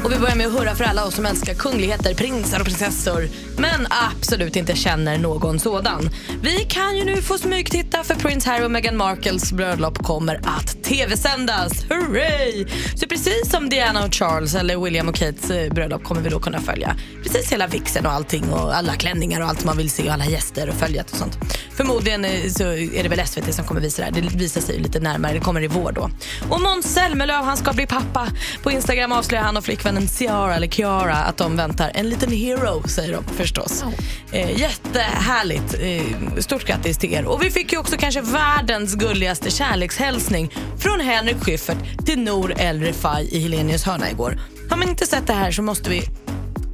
[0.04, 3.28] Och vi börjar med att hurra för alla oss som älskar kungligheter, prinsar och prinsessor
[3.58, 6.10] men absolut inte känner någon sådan.
[6.42, 10.77] Vi kan ju nu få smygtitta för prins Harry och Meghan Markles bröllop kommer att
[10.88, 11.84] tv-sändas.
[11.90, 12.66] Hurray!
[12.94, 16.40] Så precis som Diana och Charles eller William och Kates eh, bröllop kommer vi då
[16.40, 20.02] kunna följa precis hela vixen och allting och alla klänningar och allt man vill se
[20.08, 21.38] och alla gäster och följat och sånt.
[21.76, 24.22] Förmodligen eh, så är det väl SVT som kommer visa det här.
[24.22, 25.32] Det visar sig lite närmare.
[25.32, 26.10] Det kommer i vår då.
[26.50, 28.28] Och Måns Zelmerlöw, han ska bli pappa.
[28.62, 32.88] På Instagram avslöjar han och flickvännen Ciara, eller Kiara, att de väntar en liten hero,
[32.88, 33.84] säger de förstås.
[34.32, 35.74] Eh, jättehärligt.
[35.80, 37.24] Eh, stort grattis till er.
[37.24, 42.80] Och vi fick ju också kanske världens gulligaste kärlekshälsning från Henrik Schyffert till Nour El
[42.80, 44.38] Refai i Helenius hörna igår.
[44.70, 46.02] Har man inte sett det här så måste vi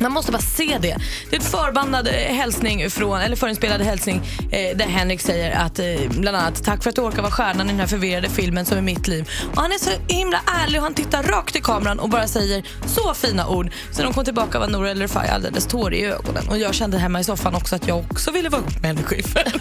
[0.05, 0.97] man måste bara se det.
[1.31, 5.79] Det är ett förbandad eh, hälsning från, eller förinspelad hälsning eh, där Henrik säger att
[5.79, 8.65] eh, bland annat tack för att du orkar vara stjärnan i den här förvirrade filmen
[8.65, 9.31] som är mitt liv.
[9.55, 12.65] Och han är så himla ärlig och han tittar rakt i kameran och bara säger
[12.87, 13.71] så fina ord.
[13.93, 16.49] Så de kom tillbaka var Nour El Refai alldeles tårig i ögonen.
[16.49, 19.07] Och jag kände hemma i soffan också att jag också ville vara ihop med Henrik
[19.07, 19.55] Schyffert.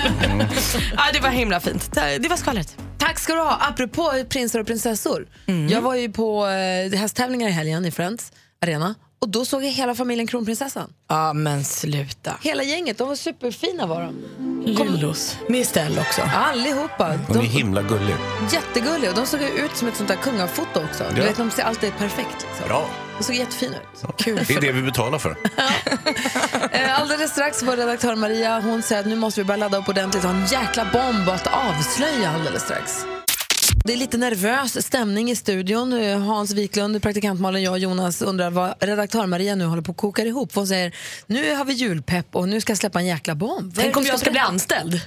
[0.95, 1.91] ja, det var himla fint.
[1.93, 2.77] Det var skvallret.
[2.97, 3.57] Tack ska du ha.
[3.61, 5.27] Apropå prinsar och prinsessor.
[5.69, 9.69] Jag var ju på eh, hästtävlingar i helgen i Friends Arena och då såg jag
[9.71, 10.93] hela familjen Kronprinsessan.
[11.09, 12.33] Ja, men sluta.
[12.41, 14.13] Hela gänget, de var superfina var de.
[14.65, 15.37] Lulos.
[15.49, 16.21] Med Estelle också.
[16.35, 17.13] Allihopa.
[17.27, 18.15] Hon är De, himla gullig.
[18.51, 21.03] jättegulliga och de såg ut som ett sånt där kungafoto också.
[21.15, 21.27] Du Ja.
[21.27, 22.67] vet, de ser alltid perfekt liksom.
[22.67, 22.89] Bra.
[23.17, 24.17] De såg jättefina ut.
[24.17, 24.39] Kul.
[24.47, 25.37] Det är det vi betalar för.
[26.71, 29.89] Eh, Alldeles strax var redaktör Maria, hon säger att nu måste vi börja ladda upp
[29.89, 33.05] ordentligt och ha en jäkla bomb att avslöja alldeles strax.
[33.85, 35.93] Det är lite nervös stämning i studion.
[35.93, 39.91] Eh, Hans Wiklund, praktikant Malin, jag och Jonas undrar vad redaktör Maria nu håller på
[39.91, 40.55] att koka ihop.
[40.55, 40.95] Hon säger
[41.27, 43.73] nu har vi julpepp och nu ska jag släppa en jäkla bomb.
[43.75, 45.01] Tänk det om jag ska bli anställd.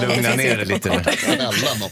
[0.00, 1.36] Lugna ner dig lite nu.
[1.36, 1.90] Någon.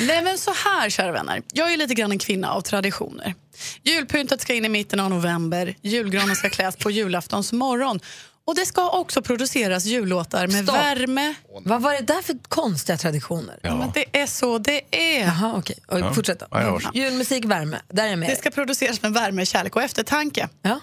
[0.00, 3.34] Nej men så här kära vänner, jag är ju lite grann en kvinna av traditioner.
[3.82, 8.00] Julpyntet ska in i mitten av november, julgranen ska kläs på julaftons morgon.
[8.44, 10.76] Och det ska också produceras jullåtar med Stopp.
[10.76, 11.34] värme.
[11.64, 13.58] Vad var det där för konstiga traditioner?
[13.62, 15.20] Men det är så det är.
[15.24, 15.78] Jaha, okej.
[16.14, 16.46] Fortsätt då.
[16.50, 16.88] Ja, jag hörs.
[16.94, 17.80] Julmusik, värme.
[17.88, 20.48] Där är jag med Det ska produceras med värme, kärlek och eftertanke.
[20.62, 20.80] Ja.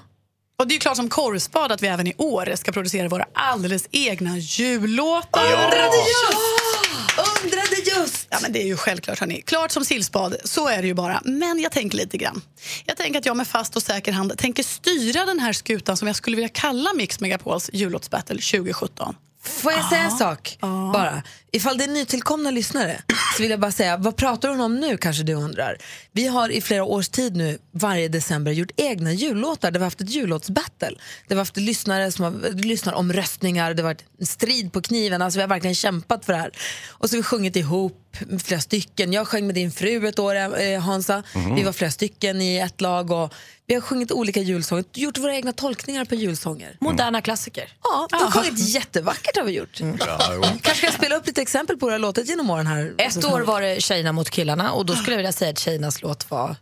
[0.60, 3.26] Och det är ju klart som korvspad att vi även i år ska producera våra
[3.34, 5.43] alldeles egna jullåtar.
[5.43, 7.43] Undrade just!
[7.43, 8.28] Undrade just!
[8.30, 9.19] Ja, men det är ju självklart.
[9.19, 9.41] Hörni.
[9.41, 11.22] Klart som sillspad, så är det ju bara.
[11.26, 12.41] Men jag tänker lite grann.
[12.86, 16.08] Jag tänker att jag med fast och säker hand tänker styra den här skutan som
[16.08, 19.15] jag skulle vilja kalla Mix Megapols jullåtsbattle 2017.
[19.43, 20.58] Får jag säga en sak
[20.93, 21.23] bara?
[21.52, 23.02] Ifall det är nytillkomna lyssnare
[23.36, 25.78] så vill jag bara säga, vad pratar hon om nu kanske du undrar?
[26.12, 29.86] Vi har i flera års tid nu varje december gjort egna jullåtar där vi har
[29.86, 30.88] haft ett jullåtsbattle.
[30.89, 30.95] Där
[31.28, 34.82] vi har haft lyssnare som har lyssnar om röstningar, det har varit en strid på
[34.82, 36.52] kniven, alltså vi har verkligen kämpat för det här.
[36.89, 38.09] Och så har vi sjungit ihop
[38.43, 39.13] flera stycken.
[39.13, 41.23] Jag sjöng med din fru ett år, eh, Hansa.
[41.55, 43.34] Vi var flera stycken i ett lag och
[43.67, 46.77] vi har sjungit olika julsånger, gjort våra egna tolkningar på julsånger.
[46.79, 47.63] Moderna klassiker.
[47.84, 49.77] Ja, vi har sjungit jättevackert har vi gjort.
[49.77, 52.93] Kanske ska jag spela upp lite exempel på hur det har låtit genom åren här.
[52.97, 56.01] Ett år var det tjejerna mot killarna och då skulle jag vilja säga att tjejernas
[56.01, 56.55] låt var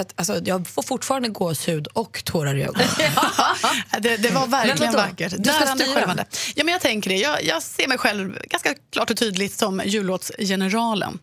[0.00, 2.88] att, alltså, jag får fortfarande gåshud och tårar i ögonen.
[4.00, 5.34] Det, det var verkligen vackert.
[5.38, 5.96] Du ska Darrande styra.
[5.98, 6.24] skälvande.
[6.54, 7.16] Ja, men jag tänker det.
[7.16, 11.18] Jag, jag ser mig själv ganska klart och tydligt som jullåtsgeneralen.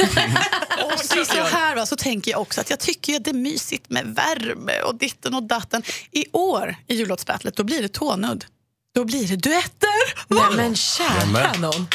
[0.84, 3.34] och så, så här va, så tänker jag också att jag tycker att det är
[3.34, 5.82] mysigt med värme och ditten och datten.
[6.12, 8.44] I år i jullåtsbattlet då blir det tånudd.
[8.94, 10.28] Då blir det duetter.
[10.28, 11.86] Nej men kära någon.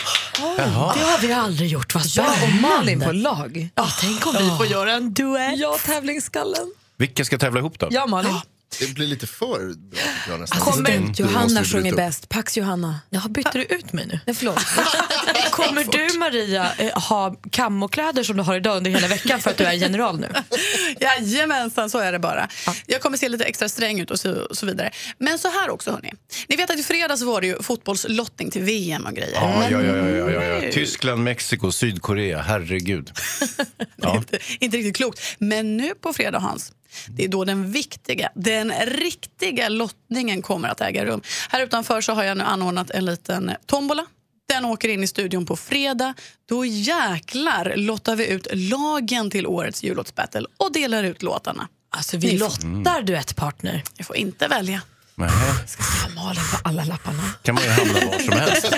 [0.58, 0.62] Det
[1.04, 1.96] har vi aldrig gjort.
[1.96, 2.62] Vad Jag och.
[2.62, 3.70] Malin på lag.
[3.76, 5.60] Ja, tänk om vi får göra en duett.
[5.60, 6.74] Jag tävlingsskallen.
[6.98, 7.88] Vilka ska tävla ihop då?
[7.92, 8.32] Jag och Malin.
[8.80, 10.62] Det blir lite för bra jag nästan.
[10.62, 12.30] Assistent Johanna sjunger bäst.
[12.30, 13.00] Pax Johanna.
[13.10, 14.20] Ja, bytte du ut mig nu?
[14.26, 14.60] Nej, förlåt.
[15.52, 19.58] Kommer du Maria eh, ha kammokläder som du har idag under hela veckan för att
[19.58, 20.28] du är general nu?
[21.00, 22.50] Jajamensan, så är det bara.
[22.86, 24.92] Jag kommer se lite extra sträng ut och så, och så vidare.
[25.18, 26.14] Men så här också hörni.
[26.48, 29.34] Ni vet att i fredags var det ju fotbollslottning till VM och grejer.
[29.36, 30.72] Ja, Men ja, ja, ja, ja, ja.
[30.72, 32.42] Tyskland, Mexiko, Sydkorea.
[32.42, 33.12] Herregud.
[34.04, 34.16] Ja.
[34.16, 35.22] inte, inte riktigt klokt.
[35.40, 36.72] Men nu på fredag Hans,
[37.08, 41.22] det är då den viktiga, den riktiga lottningen kommer att äga rum.
[41.50, 44.06] Här utanför så har jag nu anordnat en liten tombola.
[44.48, 46.14] Den åker in i studion på fredag.
[46.46, 51.68] Då jäklar lottar vi ut lagen till årets jullåtsbattle och delar ut låtarna.
[51.90, 53.84] Alltså vi lottar duettpartner.
[53.98, 54.82] Jag får inte välja.
[55.16, 55.30] Nej,
[56.16, 57.24] Malin på alla lapparna.
[57.44, 58.66] kan man ju hamna var som helst.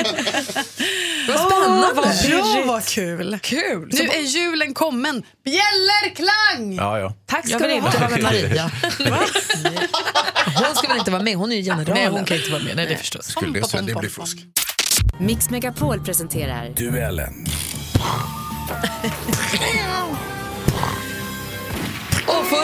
[1.28, 1.88] Vad spännande.
[1.96, 3.40] vad bra, vad kul.
[3.42, 3.90] Kul.
[3.94, 5.24] Nu är julen kommen.
[5.46, 6.76] Bjällerklang!
[6.76, 7.14] Ja, ja.
[7.26, 8.08] Tack ska Jag vill du inte ha.
[8.08, 8.72] vara med Maria.
[10.56, 11.36] Hon ska väl inte vara med?
[11.36, 11.94] Hon är ju generalen.
[11.94, 12.76] Nej, hon kan inte vara med.
[12.76, 13.26] Nej, det förstås.
[13.26, 13.82] Skulle det så.
[13.82, 14.38] Det blir fusk.
[15.20, 17.46] Mix Megapol presenterar Duellen.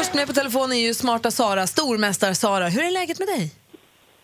[0.09, 2.67] Först med på telefonen är ju smarta Sara, stormästar Sara.
[2.67, 3.51] Hur är läget med dig?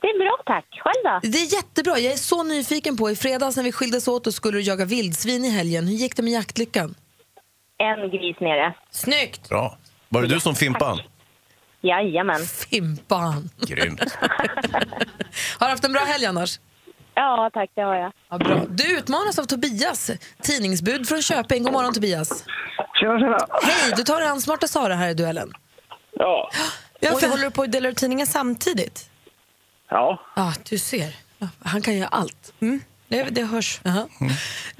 [0.01, 0.65] Det är bra tack.
[0.71, 1.29] Själv då?
[1.29, 1.99] Det är jättebra.
[1.99, 4.85] Jag är så nyfiken på, i fredags när vi skildes åt och skulle du jaga
[4.85, 5.87] vildsvin i helgen.
[5.87, 6.95] Hur gick det med jaktlyckan?
[7.77, 8.75] En gris nere.
[8.91, 9.49] Snyggt!
[9.49, 9.77] Bra.
[10.09, 11.03] Var det du som fimpade?
[11.81, 12.41] Jajamän.
[12.45, 13.49] Fimpan.
[13.67, 14.01] Grymt.
[15.59, 16.59] Har du haft en bra helg annars?
[17.15, 18.11] Ja, tack, det har jag.
[18.29, 18.61] Ja, bra.
[18.69, 21.63] Du utmanas av Tobias, tidningsbud från Köping.
[21.63, 22.45] God morgon Tobias.
[22.99, 23.37] Tjena, tjena.
[23.63, 25.53] Hej, du tar an smarta Sara här i duellen.
[26.15, 26.51] Ja.
[26.99, 29.10] Ja, för håller du på att dela ut tidningar samtidigt?
[29.89, 30.21] Ja.
[30.36, 31.15] Ja, du ser.
[31.63, 32.54] Han kan göra allt.
[32.60, 32.82] Mm.
[33.08, 33.82] Det, det hörs.
[33.84, 34.08] Jaha.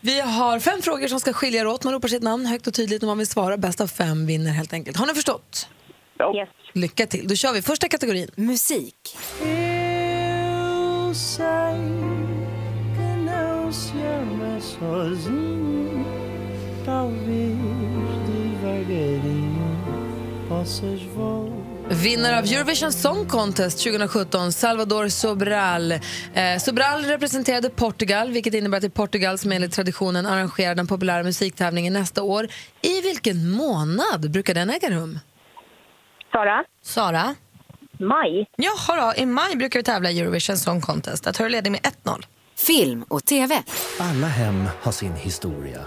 [0.02, 1.84] Vi har fem frågor som ska skilja er åt.
[1.84, 3.58] Man ropar sitt namn högt och tydligt om man vill svara.
[3.58, 4.98] Bäst av fem vinner helt enkelt.
[4.98, 5.70] Har ni förstått?
[6.18, 6.36] Ja.
[6.36, 6.50] Yes.
[6.74, 7.28] Lycka till.
[7.28, 7.62] Då kör vi.
[7.62, 8.32] Första kategorin.
[8.36, 9.18] Musik.
[21.90, 25.92] Vinnare av Eurovision Song Contest 2017, Salvador Sobral.
[25.92, 26.00] Eh,
[26.60, 31.24] Sobral representerade Portugal, vilket innebär att det är Portugal som enligt traditionen arrangerar den populära
[31.24, 32.48] musiktävlingen nästa år.
[32.82, 35.20] I vilken månad brukar den äga rum?
[36.32, 36.64] Sara?
[36.82, 37.36] Sara?
[38.00, 38.46] Maj.
[38.56, 41.24] Jaha då, i maj brukar vi tävla i Eurovision Song Contest.
[41.24, 42.24] Tar du ledning med 1-0.
[42.68, 43.64] Film och TV.
[44.00, 45.82] Alla hem har sin historia.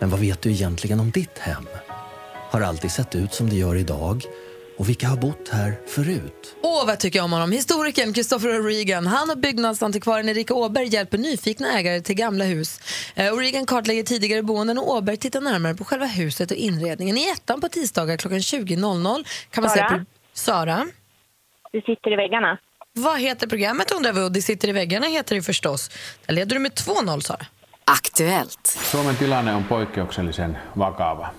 [0.00, 1.66] Men vad vet du egentligen om ditt hem?
[2.54, 4.24] Har alltid sett ut som det gör idag?
[4.78, 6.56] Och vilka har bott här förut?
[6.62, 7.52] Åh, vad tycker jag om honom.
[7.52, 9.06] Historikern Christopher O'Regan.
[9.06, 12.80] Han och byggnadsantikvarien Erika Åberg hjälper nyfikna ägare till gamla hus.
[13.14, 17.16] Eh, O'Regan kartlägger tidigare boenden och Åberg tittar närmare på själva huset och inredningen.
[17.16, 19.88] I ettan på tisdagar klockan 20.00 kan man Sara?
[19.88, 19.94] se...
[19.94, 20.04] På...
[20.32, 20.86] Sara?
[21.72, 22.58] Du sitter i väggarna.
[22.92, 25.90] Vad heter programmet undrar vi och Det sitter i väggarna heter det förstås.
[26.26, 27.46] Där leder du med 2-0 Sara.
[27.84, 28.66] Aktuellt.
[28.66, 31.30] Suomen tilanne on poikkeuksellisen vakava.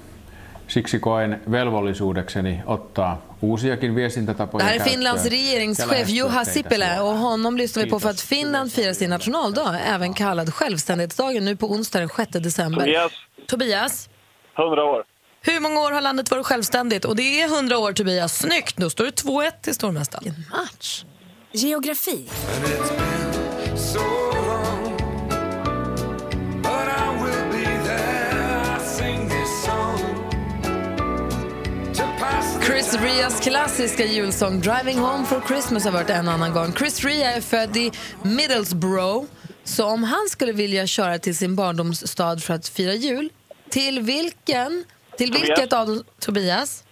[0.75, 7.57] Siksi koen velvollisuudekseni ottaa uusiakin Det viestintätapoja här är Finlands regeringschef Juha Sipilä och honom
[7.57, 11.99] lyssnar vi på för att Finland firar sin nationaldag, även kallad självständighetsdagen, nu på onsdag
[11.99, 12.79] den 6 december.
[12.79, 13.11] Tobias.
[13.47, 14.09] Tobias?
[14.57, 15.03] 100 år.
[15.41, 17.05] Hur många år har landet varit självständigt?
[17.05, 18.37] Och det är 100 år Tobias.
[18.37, 18.77] Snyggt!
[18.77, 20.33] Då står det 2-1 till stormästaren.
[20.51, 21.03] Match.
[21.51, 22.29] Geografi.
[32.95, 36.73] Chris Rias klassiska julsång Driving Home for Christmas har varit en annan gång.
[36.73, 37.91] Chris Ria är född i
[38.23, 39.25] Middlesbrough,
[39.63, 43.29] så om han skulle vilja köra till sin barndomsstad för att fira jul,
[43.69, 44.83] till vilken?
[45.17, 45.49] Till Tobias.
[45.49, 46.03] vilket av dem?
[46.19, 46.83] Tobias?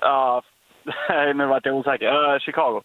[0.00, 0.42] Ja,
[1.34, 2.06] nu vart jag osäker.
[2.06, 2.82] Uh, Chicago.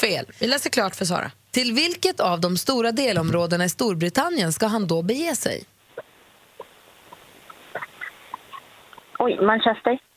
[0.00, 0.24] Fel.
[0.40, 1.30] Vi läser klart för Sara.
[1.50, 5.64] Till vilket av de stora delområdena i Storbritannien ska han då bege sig?
[9.18, 10.07] Oj, Manchester.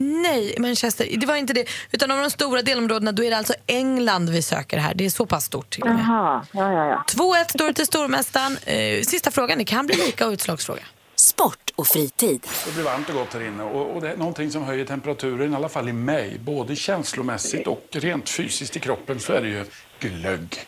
[0.00, 1.16] Nej, Manchester.
[1.16, 1.64] Det var inte det.
[1.92, 4.94] Utan av de stora delområdena, då är det alltså England vi söker här.
[4.94, 5.82] Det är så pass stort till.
[5.86, 7.04] Jaha, ja, ja, ja.
[7.08, 8.58] 2-1 står det till stormästaren.
[8.64, 10.82] Eh, sista frågan, det kan bli lika och utslagsfråga.
[11.16, 12.46] Sport och fritid.
[12.66, 15.52] Det blir varmt och gott här inne och, och det är någonting som höjer temperaturen,
[15.52, 19.48] i alla fall i mig, både känslomässigt och rent fysiskt i kroppen, så är det
[19.48, 19.64] ju
[20.00, 20.66] glögg.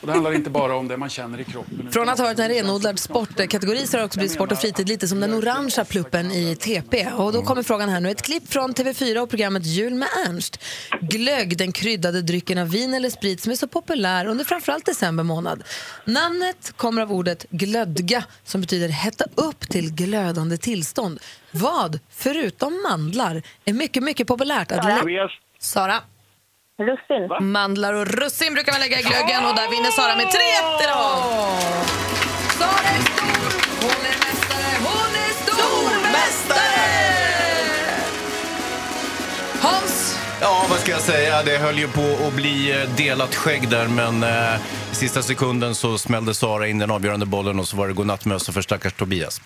[0.00, 1.88] Och det handlar inte bara om det man känner i kroppen.
[1.92, 4.88] Från att ha varit en renodlad sportkategori så har det också blivit sport och fritid
[4.88, 7.08] lite som den orangea pluppen i TP.
[7.16, 8.10] Och då kommer frågan här nu.
[8.10, 10.64] Ett klipp från TV4 och programmet Jul med Ernst.
[11.00, 15.24] Glögg, den kryddade drycken av vin eller sprit som är så populär under framförallt december
[15.24, 15.62] månad.
[16.04, 21.20] Namnet kommer av ordet glödga som betyder hetta upp till glödande tillstånd.
[21.50, 24.84] Vad, förutom mandlar, är mycket, mycket populärt att.
[25.58, 26.00] Sara?
[26.78, 27.50] Russin.
[27.52, 30.30] Mandlar och russin brukar man lägga i glöggen och där vinner Sara med 3-1
[30.84, 31.18] idag.
[32.58, 36.88] Sara är stor, hon är mästare, hon är stormästare!
[39.60, 41.42] Hans, Ja, vad ska jag säga?
[41.42, 44.60] Det höll ju på att bli eh, delat skägg där, men eh,
[44.92, 48.52] i sista sekunden så smällde Sara in den avgörande bollen och så var det godnattmössa
[48.52, 49.40] för stackars Tobias.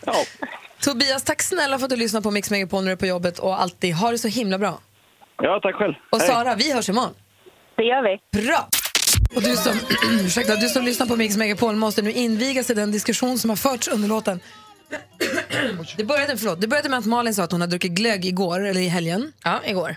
[0.80, 3.38] Tobias, tack snälla för att du lyssnar på Mix Megapol när du är på jobbet
[3.38, 3.94] och alltid.
[3.94, 4.80] Ha det så himla bra.
[5.42, 5.94] Ja, tack själv.
[6.12, 6.28] Och Hej.
[6.28, 7.14] Sara, vi hörs imorgon.
[7.76, 8.42] Det gör vi.
[8.46, 8.68] Bra!
[9.36, 9.72] Och du som,
[10.24, 13.56] ursäkta, du som lyssnar på Mix Megapol måste nu invigas i den diskussion som har
[13.56, 14.40] förts under låten.
[15.96, 18.66] Det började, förlåt, det började med att Malin sa att hon hade druckit glögg igår,
[18.66, 19.32] eller i helgen.
[19.44, 19.96] Ja, igår.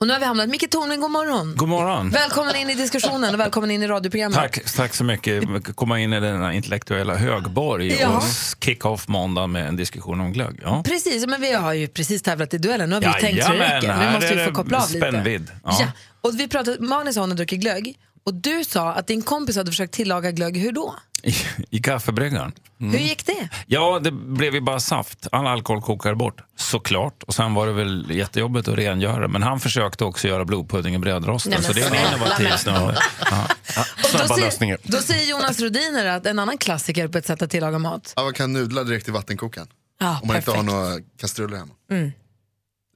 [0.00, 1.54] Och nu har vi hamnat, Micke Tornving, god morgon.
[1.56, 2.10] God morgon.
[2.10, 4.38] Välkommen in i diskussionen och välkommen in i radioprogrammet.
[4.38, 5.44] Tack, tack så mycket.
[5.76, 8.08] Komma in i denna intellektuella högborg Ja.
[8.16, 8.22] och
[8.64, 10.60] kick off måndag med en diskussion om glögg.
[10.62, 10.82] Ja.
[10.86, 12.88] Precis, men vi har ju precis tävlat i duellen.
[12.88, 14.06] Nu har vi ju tänkt Jajamän, räcker.
[14.06, 14.98] Nu måste vi få koppla av lite.
[15.06, 15.50] spännvidd.
[15.64, 15.76] Ja.
[15.80, 15.86] Ja.
[16.20, 19.94] Och vi pratade, hon hade druckit glögg och du sa att din kompis hade försökt
[19.94, 20.56] tillaga glögg.
[20.56, 20.94] Hur då?
[21.22, 21.34] I,
[21.70, 22.52] I kaffebryggaren.
[22.80, 22.92] Mm.
[22.92, 23.48] Hur gick det?
[23.66, 25.26] Ja, det blev ju bara saft.
[25.32, 27.22] All alkohol kokade bort, såklart.
[27.22, 29.28] Och sen var det väl jättejobbigt att rengöra.
[29.28, 31.62] Men han försökte också göra blodpudding i brödrosten.
[31.62, 32.98] Så det är en innovativ snubbe.
[33.30, 33.46] Ja.
[34.04, 37.50] Och då, säger, då säger Jonas Rodiner att en annan klassiker på ett sätt att
[37.50, 38.12] tillaga mat.
[38.16, 39.68] Ja, man kan nudla direkt i vattenkokaren.
[40.00, 40.72] Ja, Om man inte har perfekt.
[40.74, 41.74] några kastruller hemma.
[41.90, 42.12] Mm.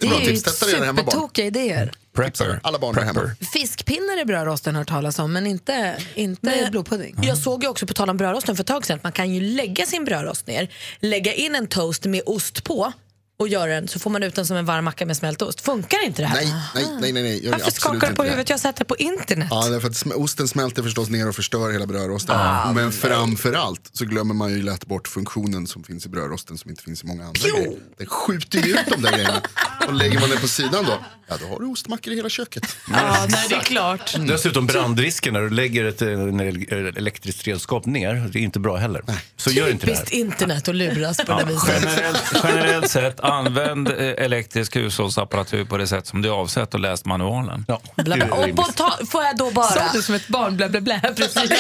[0.00, 0.42] Det är bra tips.
[0.42, 0.96] Testa det hemma barn.
[0.96, 1.92] supertokiga idéer.
[2.18, 2.60] Prepper.
[2.62, 3.30] Alla barn hemma.
[3.52, 7.16] Fiskpinnar i brödrosten har talas om, men inte, inte Men- blodpudding.
[7.22, 9.34] Jag såg ju också på tal om brödrosten för ett tag sedan att man kan
[9.34, 10.68] ju lägga sin brödrost ner,
[11.00, 12.92] lägga in en toast med ost på
[13.38, 15.60] och göra den så får man ut den som en varm macka med smältost.
[15.60, 16.36] Funkar inte det här?
[16.36, 17.44] Nej, nej, nej, nej, nej.
[17.44, 18.28] Gör Varför skakar du på det.
[18.28, 18.48] huvudet?
[18.48, 19.48] Jag har sett det på internet.
[19.50, 22.36] Ja, därför att osten smälter förstås ner och förstör hela brödrosten.
[22.38, 26.58] Ah, Men framför allt så glömmer man ju lätt bort funktionen som finns i brödrosten
[26.58, 27.72] som inte finns i många andra grejer.
[27.98, 29.42] Den skjuter ju ut de där grejerna.
[29.86, 30.98] Och lägger man den på sidan då,
[31.28, 32.62] ja då har du ostmackor i hela köket.
[32.92, 34.14] Ja, nej, det är klart.
[34.28, 38.58] Dessutom brandrisken när du lägger ett eh, en el- elektriskt redskap ner, det är inte
[38.60, 39.02] bra heller.
[39.36, 39.98] Så gör inte det här.
[39.98, 41.68] Typiskt internet och luras på Ja, det viset.
[41.84, 46.80] generellt, generellt sett, använd eh, elektrisk hushållsapparatur på det sätt som det är avsett och
[46.80, 47.64] läs manualen.
[47.68, 48.26] Ja, Bla, bla.
[48.36, 49.66] Och på ta- får jag då bara...
[49.68, 51.00] Sa du som ett barn, blä blä blä.
[51.16, 51.50] Precis.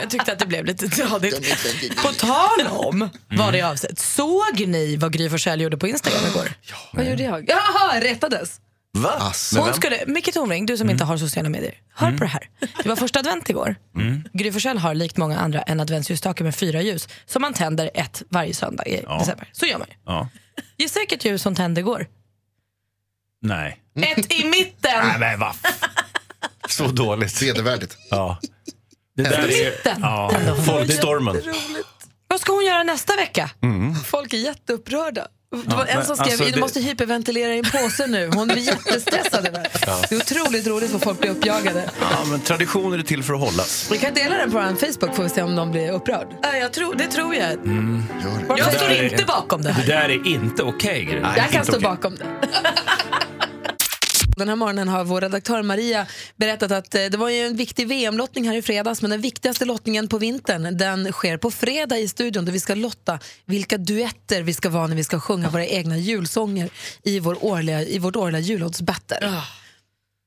[0.00, 1.56] Jag tyckte att det blev lite tradigt.
[2.02, 3.98] På tal om vad det är avsett.
[3.98, 6.48] Såg ni vad Gry Forssell gjorde på Instagram igår?
[6.92, 7.48] Vad gjorde jag?
[7.48, 8.60] Jaha, rättades.
[8.96, 9.32] Va?
[9.56, 12.50] Hon skulle, Micke Tornving, du som inte har sociala medier, hör på det här.
[12.82, 13.76] Det var första advent igår.
[14.32, 18.22] Gry Forssell har likt många andra en adventsljusstake med fyra ljus som man tänder ett
[18.28, 19.48] varje söndag i december.
[19.52, 19.94] Så gör man ju.
[20.06, 20.28] Ja.
[20.78, 22.06] Gissa vilket ljus hon tände igår?
[23.42, 23.80] Nej.
[23.96, 25.06] Ett i mitten!
[25.06, 25.54] Nej, men va?
[26.68, 27.42] Så dåligt.
[27.42, 27.96] Vedervärdigt.
[28.10, 28.38] Ja.
[29.16, 29.70] Det där är...
[29.70, 30.00] Mitten.
[30.00, 30.30] Ja.
[30.66, 31.42] Folkstormen.
[32.28, 33.50] Vad ska hon göra nästa vecka?
[34.04, 35.26] Folk är jätteupprörda.
[35.66, 38.30] Det var Ja, en som skrev alltså du det- måste hyperventilera i en påse nu.
[38.34, 39.46] Hon blir jättestressad.
[39.46, 39.68] över det.
[40.08, 41.90] Det är otroligt roligt vad folk blir uppjagade.
[42.00, 43.88] Ja, men traditioner är till för att hållas.
[43.92, 44.62] Vi kan dela den på vår
[44.92, 46.26] Facebook får vi se om de blir upprörd.
[46.42, 47.42] Ja, jag tror, det tror jag.
[47.42, 48.44] Gör det.
[48.48, 49.86] Jag Det står inte bakom det Det här.
[49.86, 51.20] där är inte okej, Gry.
[51.36, 51.82] Jag kan stå okej.
[51.88, 52.24] bakom det.
[54.36, 57.88] Den här morgonen har vår redaktör Maria berättat att eh, det var ju en viktig
[57.88, 62.08] VM-lottning här i fredags men den viktigaste lottningen på vintern den sker på fredag i
[62.08, 65.66] studion där vi ska lotta vilka duetter vi ska vara när vi ska sjunga våra
[65.66, 66.70] egna julsånger
[67.02, 69.18] i, vår årliga, i vårt årliga jullåtsbattle.
[69.22, 69.63] Ah.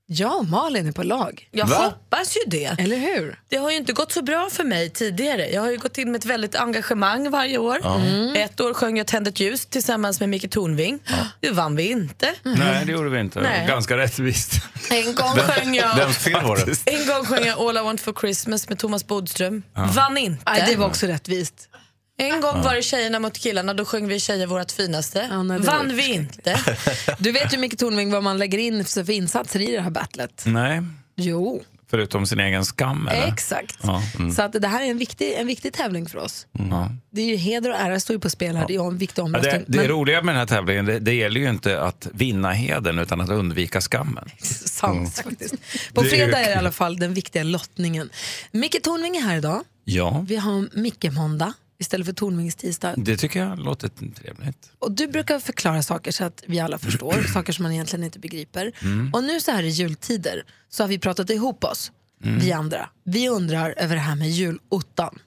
[0.09, 1.47] Ja, Malin är på lag.
[1.51, 1.75] Jag Va?
[1.75, 2.75] hoppas ju det.
[2.79, 3.39] Eller hur?
[3.49, 5.49] Det har ju inte gått så bra för mig tidigare.
[5.49, 7.85] Jag har ju gått in med ett väldigt engagemang varje år.
[7.85, 8.35] Mm.
[8.35, 10.99] Ett år sjöng jag Tänd ett ljus tillsammans med Micke Tornving.
[11.39, 12.33] Det vann vi inte.
[12.43, 13.41] Nej, det gjorde vi inte.
[13.41, 13.67] Nej.
[13.67, 14.51] Ganska rättvist.
[14.89, 16.91] En gång sjöng jag Vems fel var det?
[16.91, 19.63] en gång sjöng jag All I want for Christmas med Thomas Bodström.
[19.95, 20.43] Vann inte.
[20.51, 21.69] Nej, det var också rättvist.
[22.17, 25.27] En gång var det tjejerna mot killarna, då sjöng vi tjejer vårt finaste.
[25.31, 26.59] Ja, nej, Vann vi inte.
[27.19, 30.43] Du vet ju Micke Tornving vad man lägger in för insatser i det här battlet.
[30.45, 30.81] Nej,
[31.15, 33.07] Jo, förutom sin egen skam.
[33.07, 33.27] Eller?
[33.27, 33.77] exakt.
[33.83, 34.03] Ja.
[34.19, 34.31] Mm.
[34.31, 36.47] Så att det här är en viktig, en viktig tävling för oss.
[36.71, 36.89] Ja.
[37.09, 38.67] Det är ju heder och ära står ju på spel här.
[38.67, 39.53] Det är ju en viktig Ja, omröstning.
[39.67, 42.51] det, det Men- roliga med den här tävlingen, det, det gäller ju inte att vinna
[42.51, 44.29] heden utan att undvika skammen.
[44.65, 45.55] Sant faktiskt.
[45.93, 48.09] På fredag är det i alla fall den viktiga lottningen.
[48.51, 49.63] Micke Tornving är här idag.
[49.83, 52.93] Ja, Vi har Micke-måndag istället för Tornvings tisdag.
[52.97, 54.71] det tycker jag låter trevligt.
[54.79, 58.19] Och du brukar förklara saker så att vi alla förstår, saker som man egentligen inte
[58.19, 58.71] begriper.
[58.81, 59.13] Mm.
[59.13, 61.91] Och nu så här i jultider så har vi pratat ihop oss,
[62.23, 62.39] Mm.
[62.39, 62.89] vi andra.
[63.03, 65.19] Vi undrar över det här med julottan.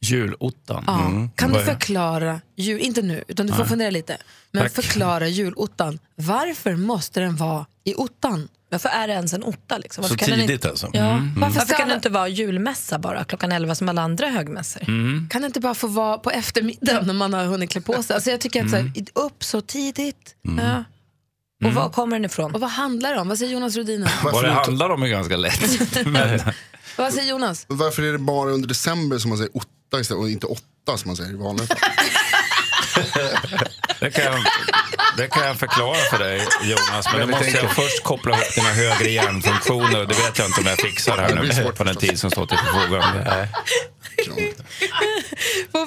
[0.00, 0.84] Julottan.
[0.86, 1.06] Ja.
[1.06, 1.30] Mm.
[1.30, 3.68] Kan du förklara, jul, inte nu, utan du får Nej.
[3.68, 4.16] fundera lite.
[4.50, 4.72] Men Tack.
[4.72, 5.98] förklara julottan.
[6.14, 8.48] Varför måste den vara i ottan?
[8.70, 9.78] Varför är det ens en otta?
[9.78, 10.04] Liksom?
[10.04, 10.90] Så Varför kan tidigt inte, alltså?
[10.92, 11.00] Ja.
[11.10, 11.32] Mm.
[11.36, 14.82] Varför, ska kan alla- det inte vara julmässa bara klockan 11 som alla andra högmässor?
[14.88, 15.28] Mm.
[15.30, 18.14] Kan det inte bara få vara på eftermiddagen när man har hunnit klä på sig?
[18.14, 20.34] Alltså jag tycker att så här, upp så tidigt.
[20.58, 20.84] Ja.
[21.64, 22.54] Och var kommer den ifrån?
[22.54, 23.28] Och vad handlar det om?
[23.28, 24.12] Vad säger Jonas Rhodiner?
[24.24, 26.06] Vad Varför, det handlar om är ganska lätt.
[26.06, 26.40] Men,
[26.96, 27.64] vad säger Jonas?
[27.68, 31.08] varför är det bara under december som man säger otta istället och inte åtta som
[31.08, 31.78] man säger i vanliga fall?
[34.00, 34.34] det, kan jag,
[35.16, 38.68] det kan jag förklara för dig Jonas, men då måste jag först koppla ihop dina
[38.68, 42.20] högre hjärnfunktioner det vet jag inte om jag fixar här nu svårt på den tid
[42.20, 43.48] som står till förfogande.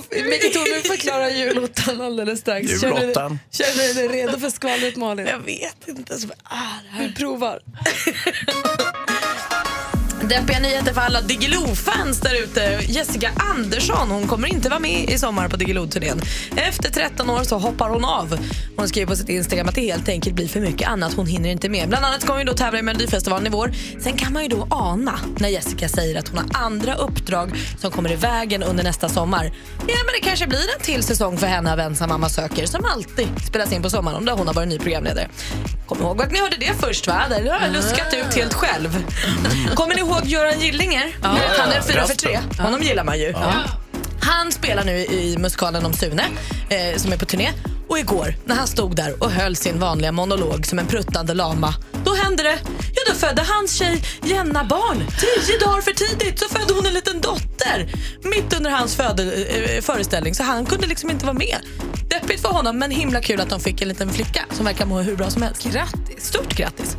[0.10, 2.84] Micke Tornving förklarar julottan alldeles strax.
[2.84, 3.40] Julottan.
[3.52, 5.28] Känner du dig redo för skvallret Malin?
[5.28, 6.20] Jag vet inte.
[6.20, 7.08] Så, ah, det här.
[7.08, 7.60] Vi provar.
[10.30, 12.80] Deppiga nyheter för alla Diggiloo-fans där ute.
[12.88, 16.22] Jessica Andersson hon kommer inte vara med i sommar på Diggiloo-turnén.
[16.56, 18.40] Efter 13 år så hoppar hon av.
[18.78, 21.14] Hon skriver på sitt Instagram att det helt enkelt blir för mycket annat.
[21.14, 21.90] Hon hinner inte med.
[21.90, 23.72] Bland annat ska hon då tävla i Melodifestivalen i vår.
[24.00, 27.92] Sen kan man ju då ana när Jessica säger att hon har andra uppdrag som
[27.92, 29.46] kommer i vägen under nästa sommar.
[29.88, 32.86] Ja, men det kanske blir en till säsong för henne av Ensam mamma söker som
[32.86, 35.30] alltid spelas in på sommaren där hon har varit ny programledare.
[35.88, 37.22] Kom ihåg att ni hörde det först va?
[37.30, 39.04] Det har jag luskat ut helt själv.
[39.76, 41.16] Kommer ni ihåg Göran Gillinger?
[41.22, 42.40] Han är fyra för tre.
[42.60, 43.34] Honom gillar man ju.
[44.22, 46.24] Han spelar nu i musikalen om Sune
[46.70, 47.52] eh, som är på turné.
[47.90, 51.74] Och igår när han stod där och höll sin vanliga monolog som en pruttande lama,
[52.06, 52.58] då hände det.
[52.96, 54.98] Ja, då födde hans tjej Jenna barn.
[55.20, 57.90] Tio dagar för tidigt så födde hon en liten dotter.
[58.24, 61.58] Mitt under hans föde, eh, föreställning så han kunde liksom inte vara med.
[62.10, 65.02] Deppigt för honom, men himla kul att de fick en liten flicka som verkar må
[65.02, 65.64] hur bra som helst.
[65.64, 66.26] Grattis!
[66.26, 66.98] Stort grattis!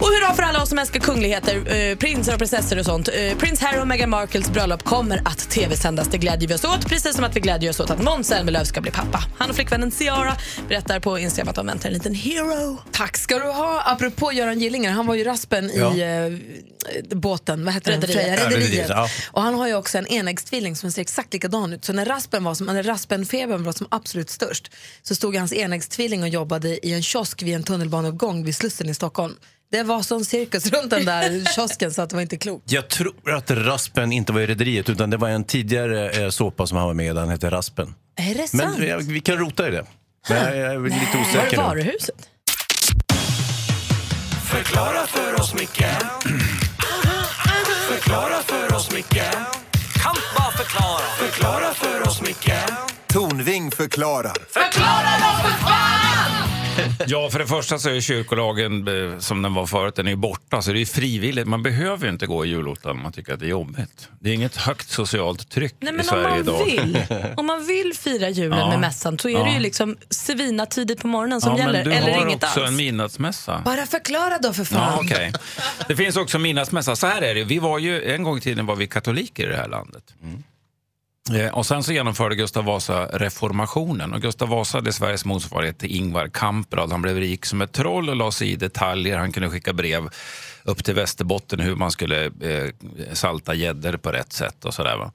[0.00, 3.08] Och hurra för alla oss som älskar kungligheter, eh, prinsar och prinsessor och sånt.
[3.08, 6.08] Eh, Prins Harry och Meghan Markles bröllop kommer att tv-sändas.
[6.08, 8.64] Det glädjer vi oss åt, precis som att vi glädjer oss åt att Måns Zelmerlöw
[8.64, 9.24] ska bli pappa.
[9.38, 10.36] Han och flickvännen Ciara
[10.68, 12.78] berättar på Instagram att de väntar en liten hero.
[12.92, 13.82] Tack ska du ha.
[13.86, 15.94] Apropå Göran Gillinger, han var ju raspen Ja.
[15.94, 18.00] i eh, båten, vad heter den?
[18.00, 18.86] Rederiet.
[18.88, 19.08] Ja.
[19.32, 21.84] Och han har ju också en enäggstvilling som ser exakt likadan ut.
[21.84, 24.70] Så när raspen var som, när raspenfebern var som absolut störst
[25.02, 28.94] så stod hans enäggstvilling och jobbade i en kiosk vid en tunnelbaneuppgång vid Slussen i
[28.94, 29.34] Stockholm.
[29.74, 32.72] Det var sån cirkus runt den där kiosken så att det var inte klokt.
[32.72, 36.66] Jag tror att Raspen inte var i Rederiet utan det var en tidigare eh, såpa
[36.66, 37.12] som han var med i.
[37.12, 37.94] Den hette Raspen.
[38.16, 38.78] Är det sant?
[38.78, 39.84] Men eh, vi kan rota i det.
[40.28, 42.28] Men jag är lite Var det osäker varuhuset?
[44.44, 45.84] Förklara för oss, Micke
[47.88, 49.22] Förklara för oss, Micke
[50.02, 52.52] Kan bara förklara Förklara för oss, Micke
[53.06, 54.36] Tornving förklarar.
[54.50, 55.93] Förklara då för fan!
[57.06, 60.16] Ja, för det första så är kyrkolagen eh, som den var förut, den är ju
[60.16, 60.62] borta.
[60.62, 61.46] Så det är frivilligt.
[61.46, 64.08] Man behöver ju inte gå i julottan om man tycker att det är jobbigt.
[64.20, 66.64] Det är inget högt socialt tryck Nej, i men om Sverige man, idag.
[66.64, 67.02] vill,
[67.36, 68.68] om man vill fira julen Ja.
[68.68, 69.54] med mässan så är det Ja.
[69.54, 71.72] ju liksom svina tidigt på morgonen som ja, gäller.
[71.72, 72.68] men du eller har inget också alls.
[72.70, 73.62] en midnattsmässa.
[73.64, 74.98] Bara förklara då för Ja, fan.
[75.04, 75.32] okej.
[75.88, 76.96] Det finns också midnattsmässa.
[76.96, 79.50] Så här är det, vi var ju, en gång i tiden var vi katoliker i
[79.50, 80.02] det här landet.
[80.22, 80.28] Eh,
[81.32, 84.12] Eh, och sen så genomförde Gustav Vasa reformationen.
[84.12, 86.92] Och Gustav Vasa det är Sveriges motsvarighet till Ingvar Kamprad.
[86.92, 89.18] Han blev rik som ett troll och la sig i detaljer.
[89.18, 90.08] Han kunde skicka brev
[90.64, 92.68] upp till Västerbotten hur man skulle eh,
[93.12, 94.96] salta gäddor på rätt sätt och sådär.
[94.96, 95.12] Va?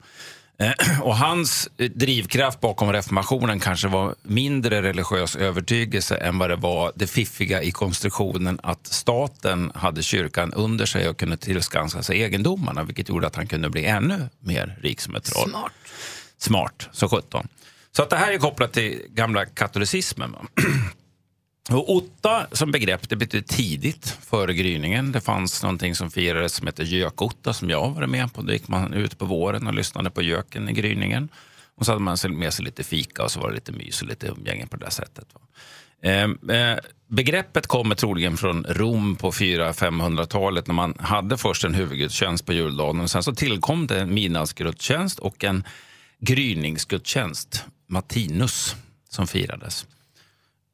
[0.58, 6.92] Eh, Och hans drivkraft bakom reformationen kanske var mindre religiös övertygelse än vad det var
[6.94, 12.84] det fiffiga i konstruktionen att staten hade kyrkan under sig och kunde tillskansa sig egendomarna
[12.84, 15.50] vilket gjorde att han kunde bli ännu mer rik som ett troll.
[15.50, 15.72] Smart.
[16.40, 17.48] Smart, så sjutton.
[17.92, 20.36] Så att det här är kopplat till gamla katolicismen.
[21.70, 25.12] Och otta som begrepp det betyder tidigt, före gryningen.
[25.12, 28.42] Det fanns någonting som firades som hette gökotta som jag var med på.
[28.42, 31.28] Då gick man ut på våren och lyssnade på göken i gryningen.
[31.74, 34.08] Och så hade man med sig lite fika och så var det lite mys och
[34.08, 35.26] lite umgänge på det där sättet.
[36.02, 36.78] Ehm, eh,
[37.08, 43.00] begreppet kommer troligen från Rom på 400-500-talet när man hade först en huvudgudstjänst på juldagen.
[43.00, 45.64] Och sen så tillkom det en midnattsgudstjänst och en
[46.20, 48.76] gryningsgudstjänst, Matinus,
[49.08, 49.86] som firades.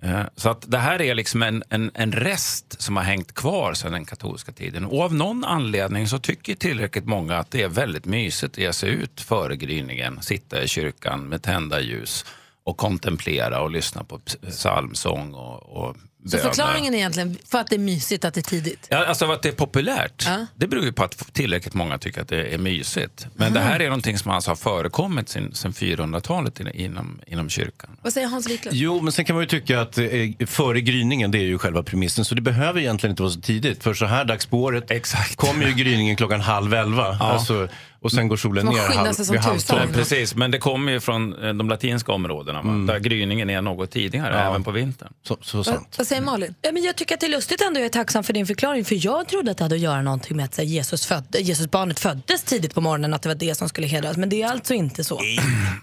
[0.02, 3.74] Eh, så att det här är liksom en, en, en rest som har hängt kvar
[3.74, 4.84] sedan den katolska tiden.
[4.84, 8.72] Och av någon anledning så tycker tillräckligt många att det är väldigt mysigt att ge
[8.72, 12.24] sig ut före gryningen, sitta i kyrkan med tända ljus
[12.64, 17.76] och kontemplera och lyssna på psalmsång och, och så förklaringen är egentligen för att det
[17.76, 18.86] är mysigt att det är tidigt.
[18.90, 20.46] Ja, alltså att det är populärt, Ja.
[20.54, 23.26] det beror ju på att tillräckligt många tycker att det är mysigt.
[23.34, 27.90] Men det här är någonting som alltså har förekommit sedan 400-talet in- inom, inom kyrkan.
[28.02, 28.76] Vad säger Hans Wiklund?
[28.76, 30.06] Jo, men sen kan man ju tycka att eh,
[30.46, 32.24] före gryningen, det är ju själva premissen.
[32.24, 33.82] Så det behöver egentligen inte vara så tidigt.
[33.82, 34.90] För så här dags på året
[35.36, 37.04] kommer ju gryningen klockan halv elva.
[37.20, 37.68] Alltså,
[38.00, 39.78] och sen går solen ner halv, sig som vid halv tusan.
[39.78, 39.92] tolv.
[39.94, 42.72] Precis, men det kommer ju från eh, de latinska områdena va?
[42.92, 44.40] där gryningen är något tidigare, Ja.
[44.50, 45.12] även på vintern.
[45.22, 45.94] Så, så Vad, sant.
[45.98, 46.54] vad säger Malin?
[46.62, 47.80] Ja, men jag tycker att det är lustigt ändå.
[47.80, 48.84] Jag är tacksam för din förklaring.
[48.84, 51.70] För Jag trodde att det hade att göra någonting med att här, Jesus, födde, Jesus
[51.70, 53.14] barnet föddes tidigt på morgonen.
[53.14, 54.16] Att det var det som skulle hedras.
[54.16, 55.20] Men det är alltså inte så.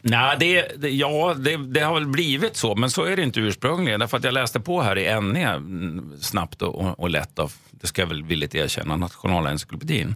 [0.02, 3.40] Nej, det, det, ja, det, det har väl blivit så, men så är det inte
[3.40, 4.00] ursprungligen.
[4.00, 7.54] Därför att jag läste på här i NE mm, snabbt och, och, och lätt, av,
[7.72, 10.16] det ska jag väl villigt erkänna, Nationalencyklopedin.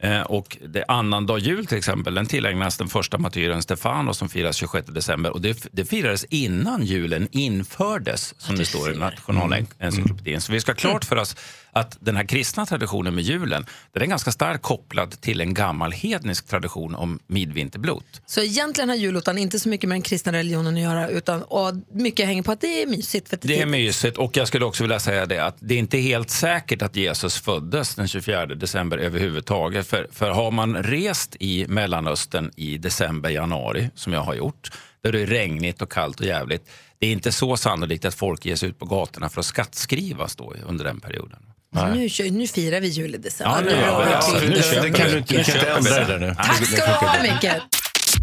[0.00, 4.56] Eh, och det annandag jul till exempel, den tillägnas den första martyren Stefano som firas
[4.56, 5.32] 26 december.
[5.32, 10.40] Och det, det firades innan julen infördes, som det står i Nationalencyklopedin.
[10.40, 11.36] Så vi ska klart för oss
[11.78, 15.92] att den här kristna traditionen med julen, den är ganska starkt kopplad till en gammal
[15.92, 18.22] hednisk tradition om midvinterblot.
[18.26, 21.74] Så egentligen har julottan inte så mycket med den kristna religionen att göra utan och
[21.92, 23.28] mycket hänger på att det är mysigt.
[23.28, 25.78] För det Det är mysigt och jag skulle också vilja säga det att det är
[25.78, 29.86] inte helt säkert att Jesus föddes den 24 december överhuvudtaget.
[29.86, 34.70] För, för har man rest i Mellanöstern i december, januari, som jag har gjort,
[35.02, 38.46] där det är regnigt och kallt och jävligt, det är inte så sannolikt att folk
[38.46, 41.47] ger sig ut på gatorna för att skattskrivas då under den perioden.
[41.74, 43.70] Nu, kör- nu firar vi jul i december.
[43.70, 44.48] Ja, nu.
[44.48, 46.04] Nu kan du inte, du kan inte köper vi ändra det.
[46.04, 46.34] det där nu.
[46.34, 47.52] Tack ska du ha Micke.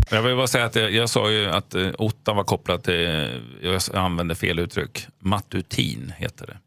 [0.10, 3.42] Jag vill bara säga att jag, jag sa ju att eh, ottan var kopplat till,
[3.62, 6.58] jag använde fel uttryck, matutin heter det.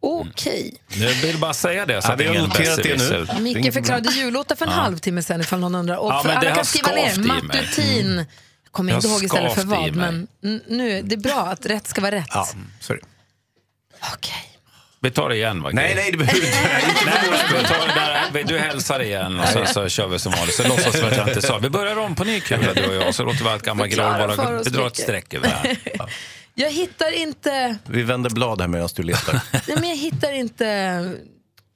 [0.00, 0.74] Okej.
[0.88, 2.98] Jag vill bara säga det så Ja, att vi har noterat det
[3.36, 3.42] nu.
[3.42, 5.96] Micke förklarade julotta för en halvtimme sedan ifall någon undrar.
[5.96, 8.16] Och Ja, för alla kan skriva ner matutin.
[8.64, 9.94] Jag kommer inte ihåg istället för vad.
[9.96, 10.28] Men
[10.66, 12.26] nu, det är bra att rätt ska vara rätt.
[12.30, 12.48] Ja,
[12.80, 13.02] så är det.
[15.00, 15.70] Vi tar det igen va?
[15.72, 16.58] Nej, nej, det behöver du inte.
[16.64, 16.82] Nej,
[17.60, 17.86] vi tar
[18.32, 18.44] där.
[18.44, 20.54] Du hälsar igen och så, så kör vi som vanligt.
[20.54, 21.58] Så låtsas vi att jag inte sa.
[21.58, 23.14] Vi börjar om på ny kula du och jag.
[23.14, 25.76] Så låter vi allt gamla groll bara vi drar ett streck över det här.
[26.54, 27.76] Jag hittar inte...
[27.86, 29.40] Vi vänder blad här medan du letar.
[29.52, 31.12] Nej, men jag hittar inte...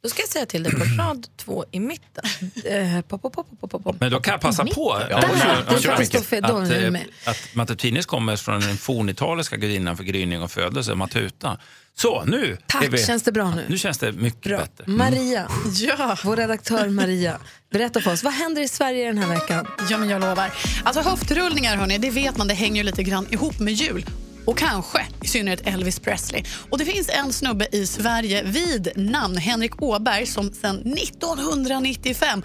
[0.03, 2.25] Då ska jag säga till dig på rad två i mitten.
[2.65, 3.97] Eh, pop, pop, pop, pop, pop, pop.
[4.01, 8.77] Men då kan jag passa på Ja, Där, att, eh, att Matutinis kommer från den
[8.77, 11.59] fornitaliska gudinnan för gryning och födelse, Matuta.
[11.95, 13.05] Så, nu Tack, vi...
[13.05, 13.65] känns det bra nu?
[13.69, 14.85] Nu känns det mycket bättre.
[14.87, 15.49] Maria,
[16.25, 17.39] vår redaktör Maria,
[17.71, 18.23] berätta för oss.
[18.23, 19.67] Vad händer i Sverige den här veckan?
[19.91, 20.53] Ja, men jag lovar.
[20.85, 24.07] Alltså höftrullningar, hörni, det vet man, det hänger ju lite grann ihop med jul.
[24.47, 26.45] Och kanske i synnerhet Elvis Presley.
[26.71, 32.43] Och det finns en snubbe i Sverige vid namn Henrik Åberg som sedan 1995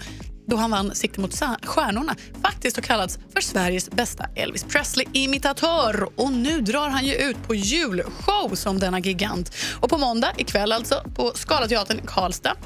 [0.48, 6.08] då han vann Sikte mot stjärnorna faktiskt har kallats för Sveriges bästa Elvis Presley-imitatör.
[6.16, 9.54] Och nu drar han ju ut på julshow som denna gigant.
[9.80, 12.56] Och på måndag ikväll alltså på Scalateatern i Karlstad.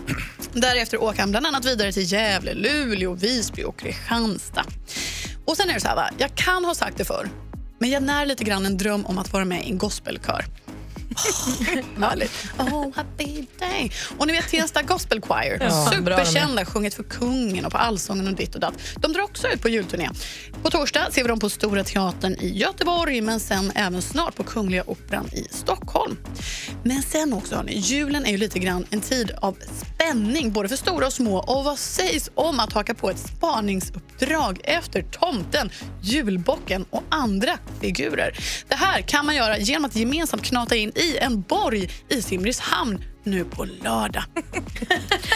[0.53, 4.65] Därefter åker han bland annat vidare till Gävle, Luleå, Visby och Kristianstad.
[5.45, 6.11] Och sen är det så här, va?
[6.19, 7.29] jag kan ha sagt det förr,
[7.83, 10.45] men jag när lite grann en dröm om att vara med i en gospelkör.
[12.01, 12.33] Härligt.
[12.59, 13.93] Oh, happy day.
[14.19, 18.35] Och ni vet Tensta Gospel Choir, Ja, superkända, sjungit för kungen och på Allsången och
[18.35, 18.75] ditt och datt.
[18.97, 20.11] De drar också ut på julturné.
[20.63, 24.43] På torsdag ser vi dem på Stora Teatern i Göteborg men sen även snart på
[24.43, 26.17] Kungliga Operan i Stockholm.
[26.85, 30.77] Men sen också, hörni, julen är ju lite grann en tid av spänning både för
[30.77, 31.37] stora och små.
[31.39, 35.71] Och vad sägs om att haka på ett spaningsuppdrag efter tomten,
[36.03, 38.39] julbocken och andra figurer?
[38.69, 43.05] Det här kan man göra genom att gemensamt knata in i en borg i Simrishamn
[43.25, 44.25] nu på lördag.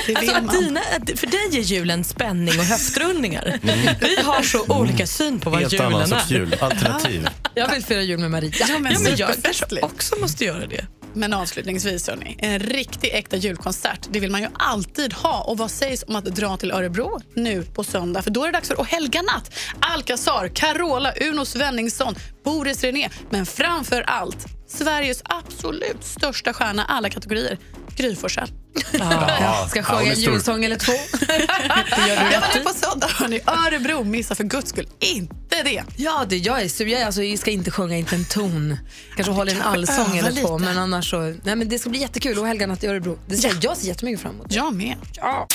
[0.06, 0.54] Det vill Alltså, man.
[0.64, 0.80] dina,
[1.16, 3.60] för dig är julen spänning och höftrullningar.
[3.66, 3.94] Mm.
[4.00, 6.06] Vi har så olika syn på vad Helt julen annan är.
[6.06, 6.54] sorts jul.
[6.60, 7.28] Alternativ.
[7.54, 8.52] Jag vill fira jul med Maria.
[8.68, 10.86] Ja, men, Ja, men jag kanske också måste göra det.
[11.14, 15.40] Men avslutningsvis, hörni, en riktig äkta julkonsert det vill man ju alltid ha.
[15.42, 18.22] Och vad sägs om att dra till Örebro nu på söndag?
[18.22, 19.54] För då är det dags för att helga natt.
[19.80, 22.14] Alcazar, Carola, Uno Svenningsson,
[22.44, 27.58] Boris René, men framför allt Sveriges absolut största stjärna alla kategorier,
[27.96, 28.48] Gry Forssell.
[28.98, 29.66] Ja.
[29.70, 30.92] Ska jag sjunga en julsång eller två?
[31.20, 33.40] Det gör du ja, men på söndag, hörni.
[33.46, 35.82] Örebro, missa för guds skull inte det.
[35.96, 36.86] Ja, det, jag, är, sur.
[36.86, 38.76] jag, alltså, jag ska inte sjunga inte en ton.
[39.16, 40.58] Kanske hålla en allsång eller två.
[40.58, 40.70] lite.
[40.70, 42.38] Men annars så, nej, men det ska bli jättekul.
[42.38, 43.18] Och helganatt i Örebro.
[43.26, 44.46] Det ser, Jag ser jättemycket fram emot.
[44.50, 44.96] Jag med.
[45.12, 45.46] Ja.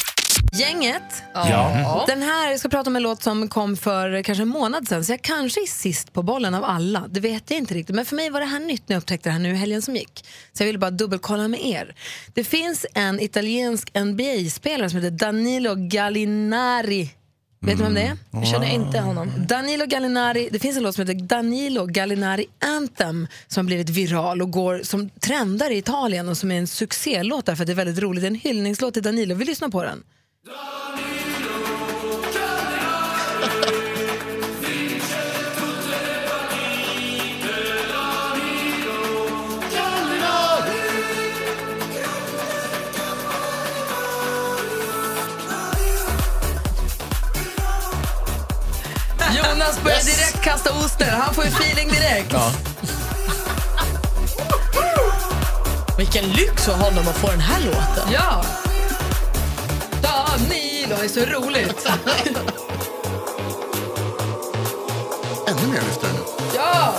[0.54, 1.24] Gänget.
[1.34, 2.04] Ja.
[2.08, 5.06] Den här, jag ska prata om en låt som kom för kanske en månad sedan.
[5.06, 7.08] Så jag kanske är sist på bollen av alla.
[7.10, 7.96] Det vet jag inte riktigt.
[7.96, 9.82] Men för mig var det här nytt när jag upptäckte det här nu i helgen
[9.82, 10.26] som gick.
[10.54, 11.96] Så jag ville bara dubbelkolla med er.
[12.34, 17.10] Det finns en italiensk NBA-spelare som heter Danilo Gallinari.
[17.66, 18.18] Vet ni vem det är?
[18.32, 19.32] Jag känner inte honom.
[19.48, 24.42] Danilo Gallinari, det finns en låt som heter Danilo Gallinari Anthem som har blivit viral
[24.42, 27.76] och går som trendar i Italien och som är en succélåt därför att det är
[27.76, 28.22] väldigt roligt.
[28.22, 29.36] Det är en hyllningslåt till Danilo.
[29.36, 30.04] Vi lyssnar på den.
[30.44, 30.54] Jonas
[49.84, 51.12] börjar direkt kasta oster.
[51.12, 52.34] Han får ju feeling direkt.
[52.34, 52.52] Ja.
[55.98, 58.12] Vilken lyx för honom att få den här låten.
[58.14, 58.44] Ja!
[61.00, 61.88] Det är så roligt.
[65.48, 66.20] Ännu mer lyfter nu.
[66.56, 66.94] Ja!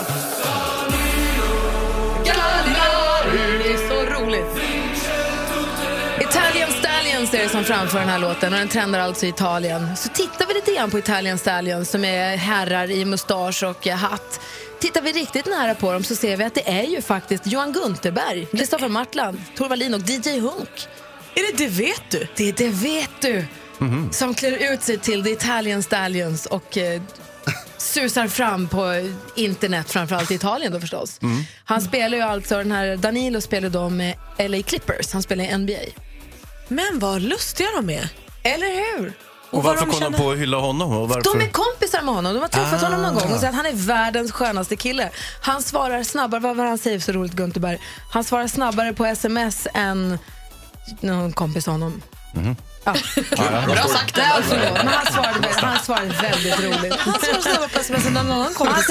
[2.24, 4.46] Gallinari, det är så roligt.
[6.20, 9.96] Italian Stallions är det som framför den här låten och den trendar alltså i Italien.
[9.96, 14.40] Så tittar vi lite grann på Italian Stallions som är herrar i mustasch och hatt.
[14.80, 17.72] Tittar vi riktigt nära på dem så ser vi att det är ju faktiskt Johan
[17.72, 20.88] Gunterberg, Kristoffer Martland, Tor Wallin och DJ Hunk.
[21.34, 22.26] Är det Det vet du?
[22.36, 23.44] Det är Det vet du
[24.10, 27.02] som klär ut sig till The Italian Stallions och eh,
[27.78, 31.20] susar fram på internet, framförallt i Italien då förstås.
[31.64, 35.58] Han spelar ju alltså, den här Danilo spelar då med LA Clippers, han spelar i
[35.58, 35.78] NBA.
[36.68, 38.08] Men vad lustiga de är.
[38.42, 39.12] Eller hur?
[39.50, 40.92] Och vad varför de kom de känner- på att hylla honom?
[40.96, 41.38] Och varför?
[41.38, 42.86] De är kompisar med honom, de har träffat Ah.
[42.86, 45.10] honom någon gång och säger att han är världens skönaste kille.
[45.42, 47.78] Han svarar snabbare, vad var han säger så roligt Gunterberg?
[48.12, 50.18] Han svarar snabbare på sms än
[51.00, 52.02] någon kompis honom.
[52.34, 52.56] Mhm.
[52.84, 52.94] Ja.
[53.66, 54.16] Bra sagt.
[54.16, 56.94] Nej, förlåt, men han svarade, han svarade väldigt roligt.
[56.94, 58.86] Han svarar snabbare på sms än någon annan kompis.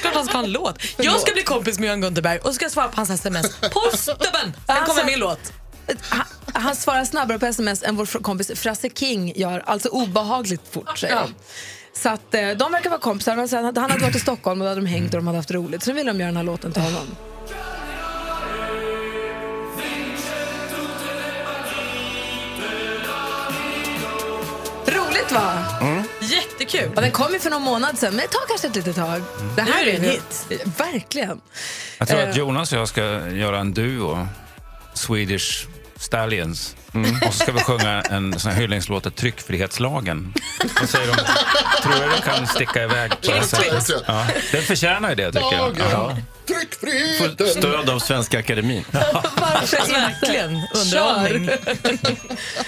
[0.00, 0.78] Klart han ska ha en låt.
[0.96, 4.56] Jag ska bli kompis med Johan Gunterberg och ska svara på hans sms på stubben.
[4.66, 5.52] Sen kommer min låt.
[6.08, 6.24] Han,
[6.54, 11.14] han svarar snabbare på sms än vår kompis Frasse King gör, alltså obehagligt fort säger
[11.14, 11.26] Ja.
[11.92, 13.36] Så att, eh, de verkar vara kompisar.
[13.80, 15.82] Han hade varit i Stockholm och då hade de hängt och de hade haft roligt.
[15.82, 17.16] Så nu vill de göra den här låten till honom.
[25.32, 26.04] Härligt va?
[26.20, 26.92] Jättekul.
[26.94, 29.22] Ja, den kom ju för någon månad sedan, men det tar kanske ett litet tag.
[29.56, 30.46] Det här Nu är en hit.
[30.78, 31.40] Verkligen.
[31.98, 32.28] Jag tror Eh.
[32.30, 34.28] att Jonas och jag ska göra en duo,
[34.94, 35.66] Swedish
[36.00, 36.76] Stallions.
[37.26, 40.34] Och så ska vi sjunga en sån här hyllningslåt till tryckfrihetslagen.
[40.80, 41.14] Vad säger de?
[41.82, 44.02] Tror du det kan sticka iväg på det sättet?
[44.06, 45.78] Ja, den förtörtjänar ju det tycker jag.
[45.92, 46.16] Ja.
[46.46, 47.46] Tryckfriheten!
[47.48, 48.84] Stöd av Svenska Akademin.
[48.92, 50.62] Varför Verkligen.
[50.74, 51.50] Underhållning.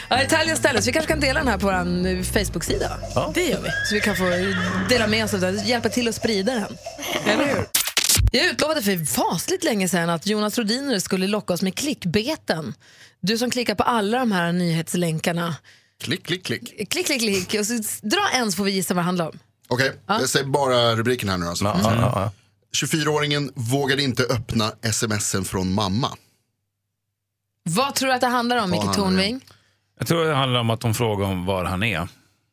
[0.09, 0.89] Ja, Italian Stylist.
[0.89, 2.99] Vi kanske kan dela den här på vår Facebook-sida.
[3.35, 3.69] Det gör vi.
[3.89, 4.25] Så vi kan få
[4.89, 6.77] dela med oss av den, hjälpa till att sprida den.
[7.27, 7.67] Eller hur?
[8.35, 12.75] Jag utlovade för fasligt länge sedan att Jonas Rodiner skulle locka oss med klickbeten.
[13.23, 15.57] Du som klickar på alla de här nyhetslänkarna.
[16.01, 16.91] Klick, klick, klick.
[16.91, 17.61] Klick, klick, klick.
[17.61, 19.39] Och så dra en så får vi gissa vad det handlar om.
[19.69, 21.65] Okej, jag säger bara rubriken här nu alltså.
[21.65, 22.33] Ja, ja, ja.
[22.87, 26.09] 24-åringen vågade inte öppna smsen från mamma.
[27.65, 28.93] Vad tror du att det handlar om, Micke?
[28.95, 29.41] Tornving?
[29.99, 32.09] Jag tror det handlar om att de frågar om var han är.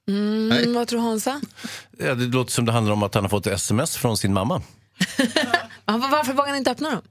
[0.08, 1.42] Mm, vad tror Hansa?
[1.98, 4.62] Ja, det låter som det handlar om att han har fått sms från sin mamma.
[5.86, 7.02] Ja, Varför vågar han inte öppna dem?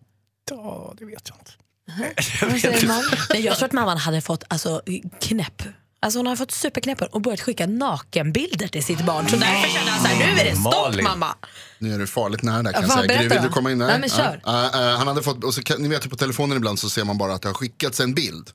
[0.51, 1.51] Ja, det vet jag inte.
[2.43, 3.03] Vad säger man?
[3.33, 4.83] Nej, jag tror att mamman hade fått alltså,
[5.21, 5.63] knäpp.
[6.01, 9.29] Alltså hon har fått superknäppen och börjat skicka nakenbilder till sitt barn.
[9.29, 11.05] Så därför kände han så här, nu är det stopp Malin.
[11.05, 11.35] mamma.
[11.79, 13.21] Nu är det farligt nära där kan Ja, jag säga.
[13.21, 13.79] Gry, vill du komma in?
[13.79, 14.41] Nej, men kör.
[14.45, 16.79] Ja, eh, eh, han hade fått, och så kan, ni vet ju på telefonen ibland
[16.79, 18.51] så ser man bara att det har skickats en bild.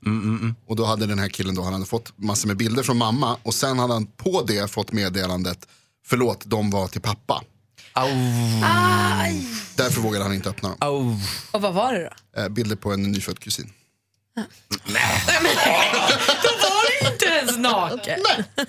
[0.68, 3.36] Och då hade den här killen då, han hade fått massor med bilder från mamma
[3.42, 5.58] och sen hade han på det fått meddelandet,
[6.06, 7.42] förlåt, de var till pappa.
[7.94, 9.46] Aj.
[9.74, 10.78] Därför vågade han inte öppna dem.
[11.50, 12.40] Och vad var det då?
[12.40, 13.72] Eh, bilder på en nyfödd kusin.
[14.36, 14.44] Var
[17.70, 18.20] naken.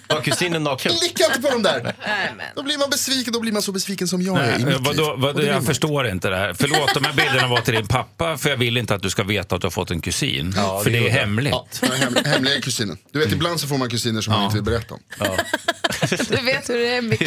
[0.07, 0.91] Var kusinen naken?
[0.95, 1.95] Klicka inte på dem där!
[2.55, 4.87] Då blir man besviken, då blir man så besviken som jag är i Nej, mitt
[4.87, 4.97] vadå, liv.
[5.17, 5.63] vadå, Och det vill jag man.
[5.65, 6.53] förstår inte det här.
[6.53, 9.23] Förlåt, de här bilderna var till din pappa för jag vill inte att du ska
[9.23, 10.53] veta att du har fått en kusin.
[10.57, 11.19] Ja, för det det är gjorde jag.
[11.19, 11.53] hemligt.
[11.81, 12.97] Ja, den hemliga kusinen.
[13.11, 14.99] Du vet ibland så får man kusiner som man inte vill berätta om.
[16.29, 17.21] Du vet hur det är, Micke.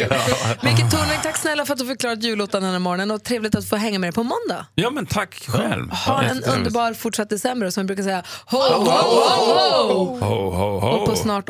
[0.63, 3.69] Micke Tornving, tack snälla för att du förklarat jullåten den här morgonen och trevligt att
[3.69, 4.65] få hänga med dig på måndag.
[4.75, 5.89] Ja, men tack själv.
[5.91, 10.19] Ha en underbar fortsatt december och som vi brukar säga, ho, ho, ho, ho!
[10.19, 10.87] Ho, ho, ho.
[10.89, 11.49] Och på snart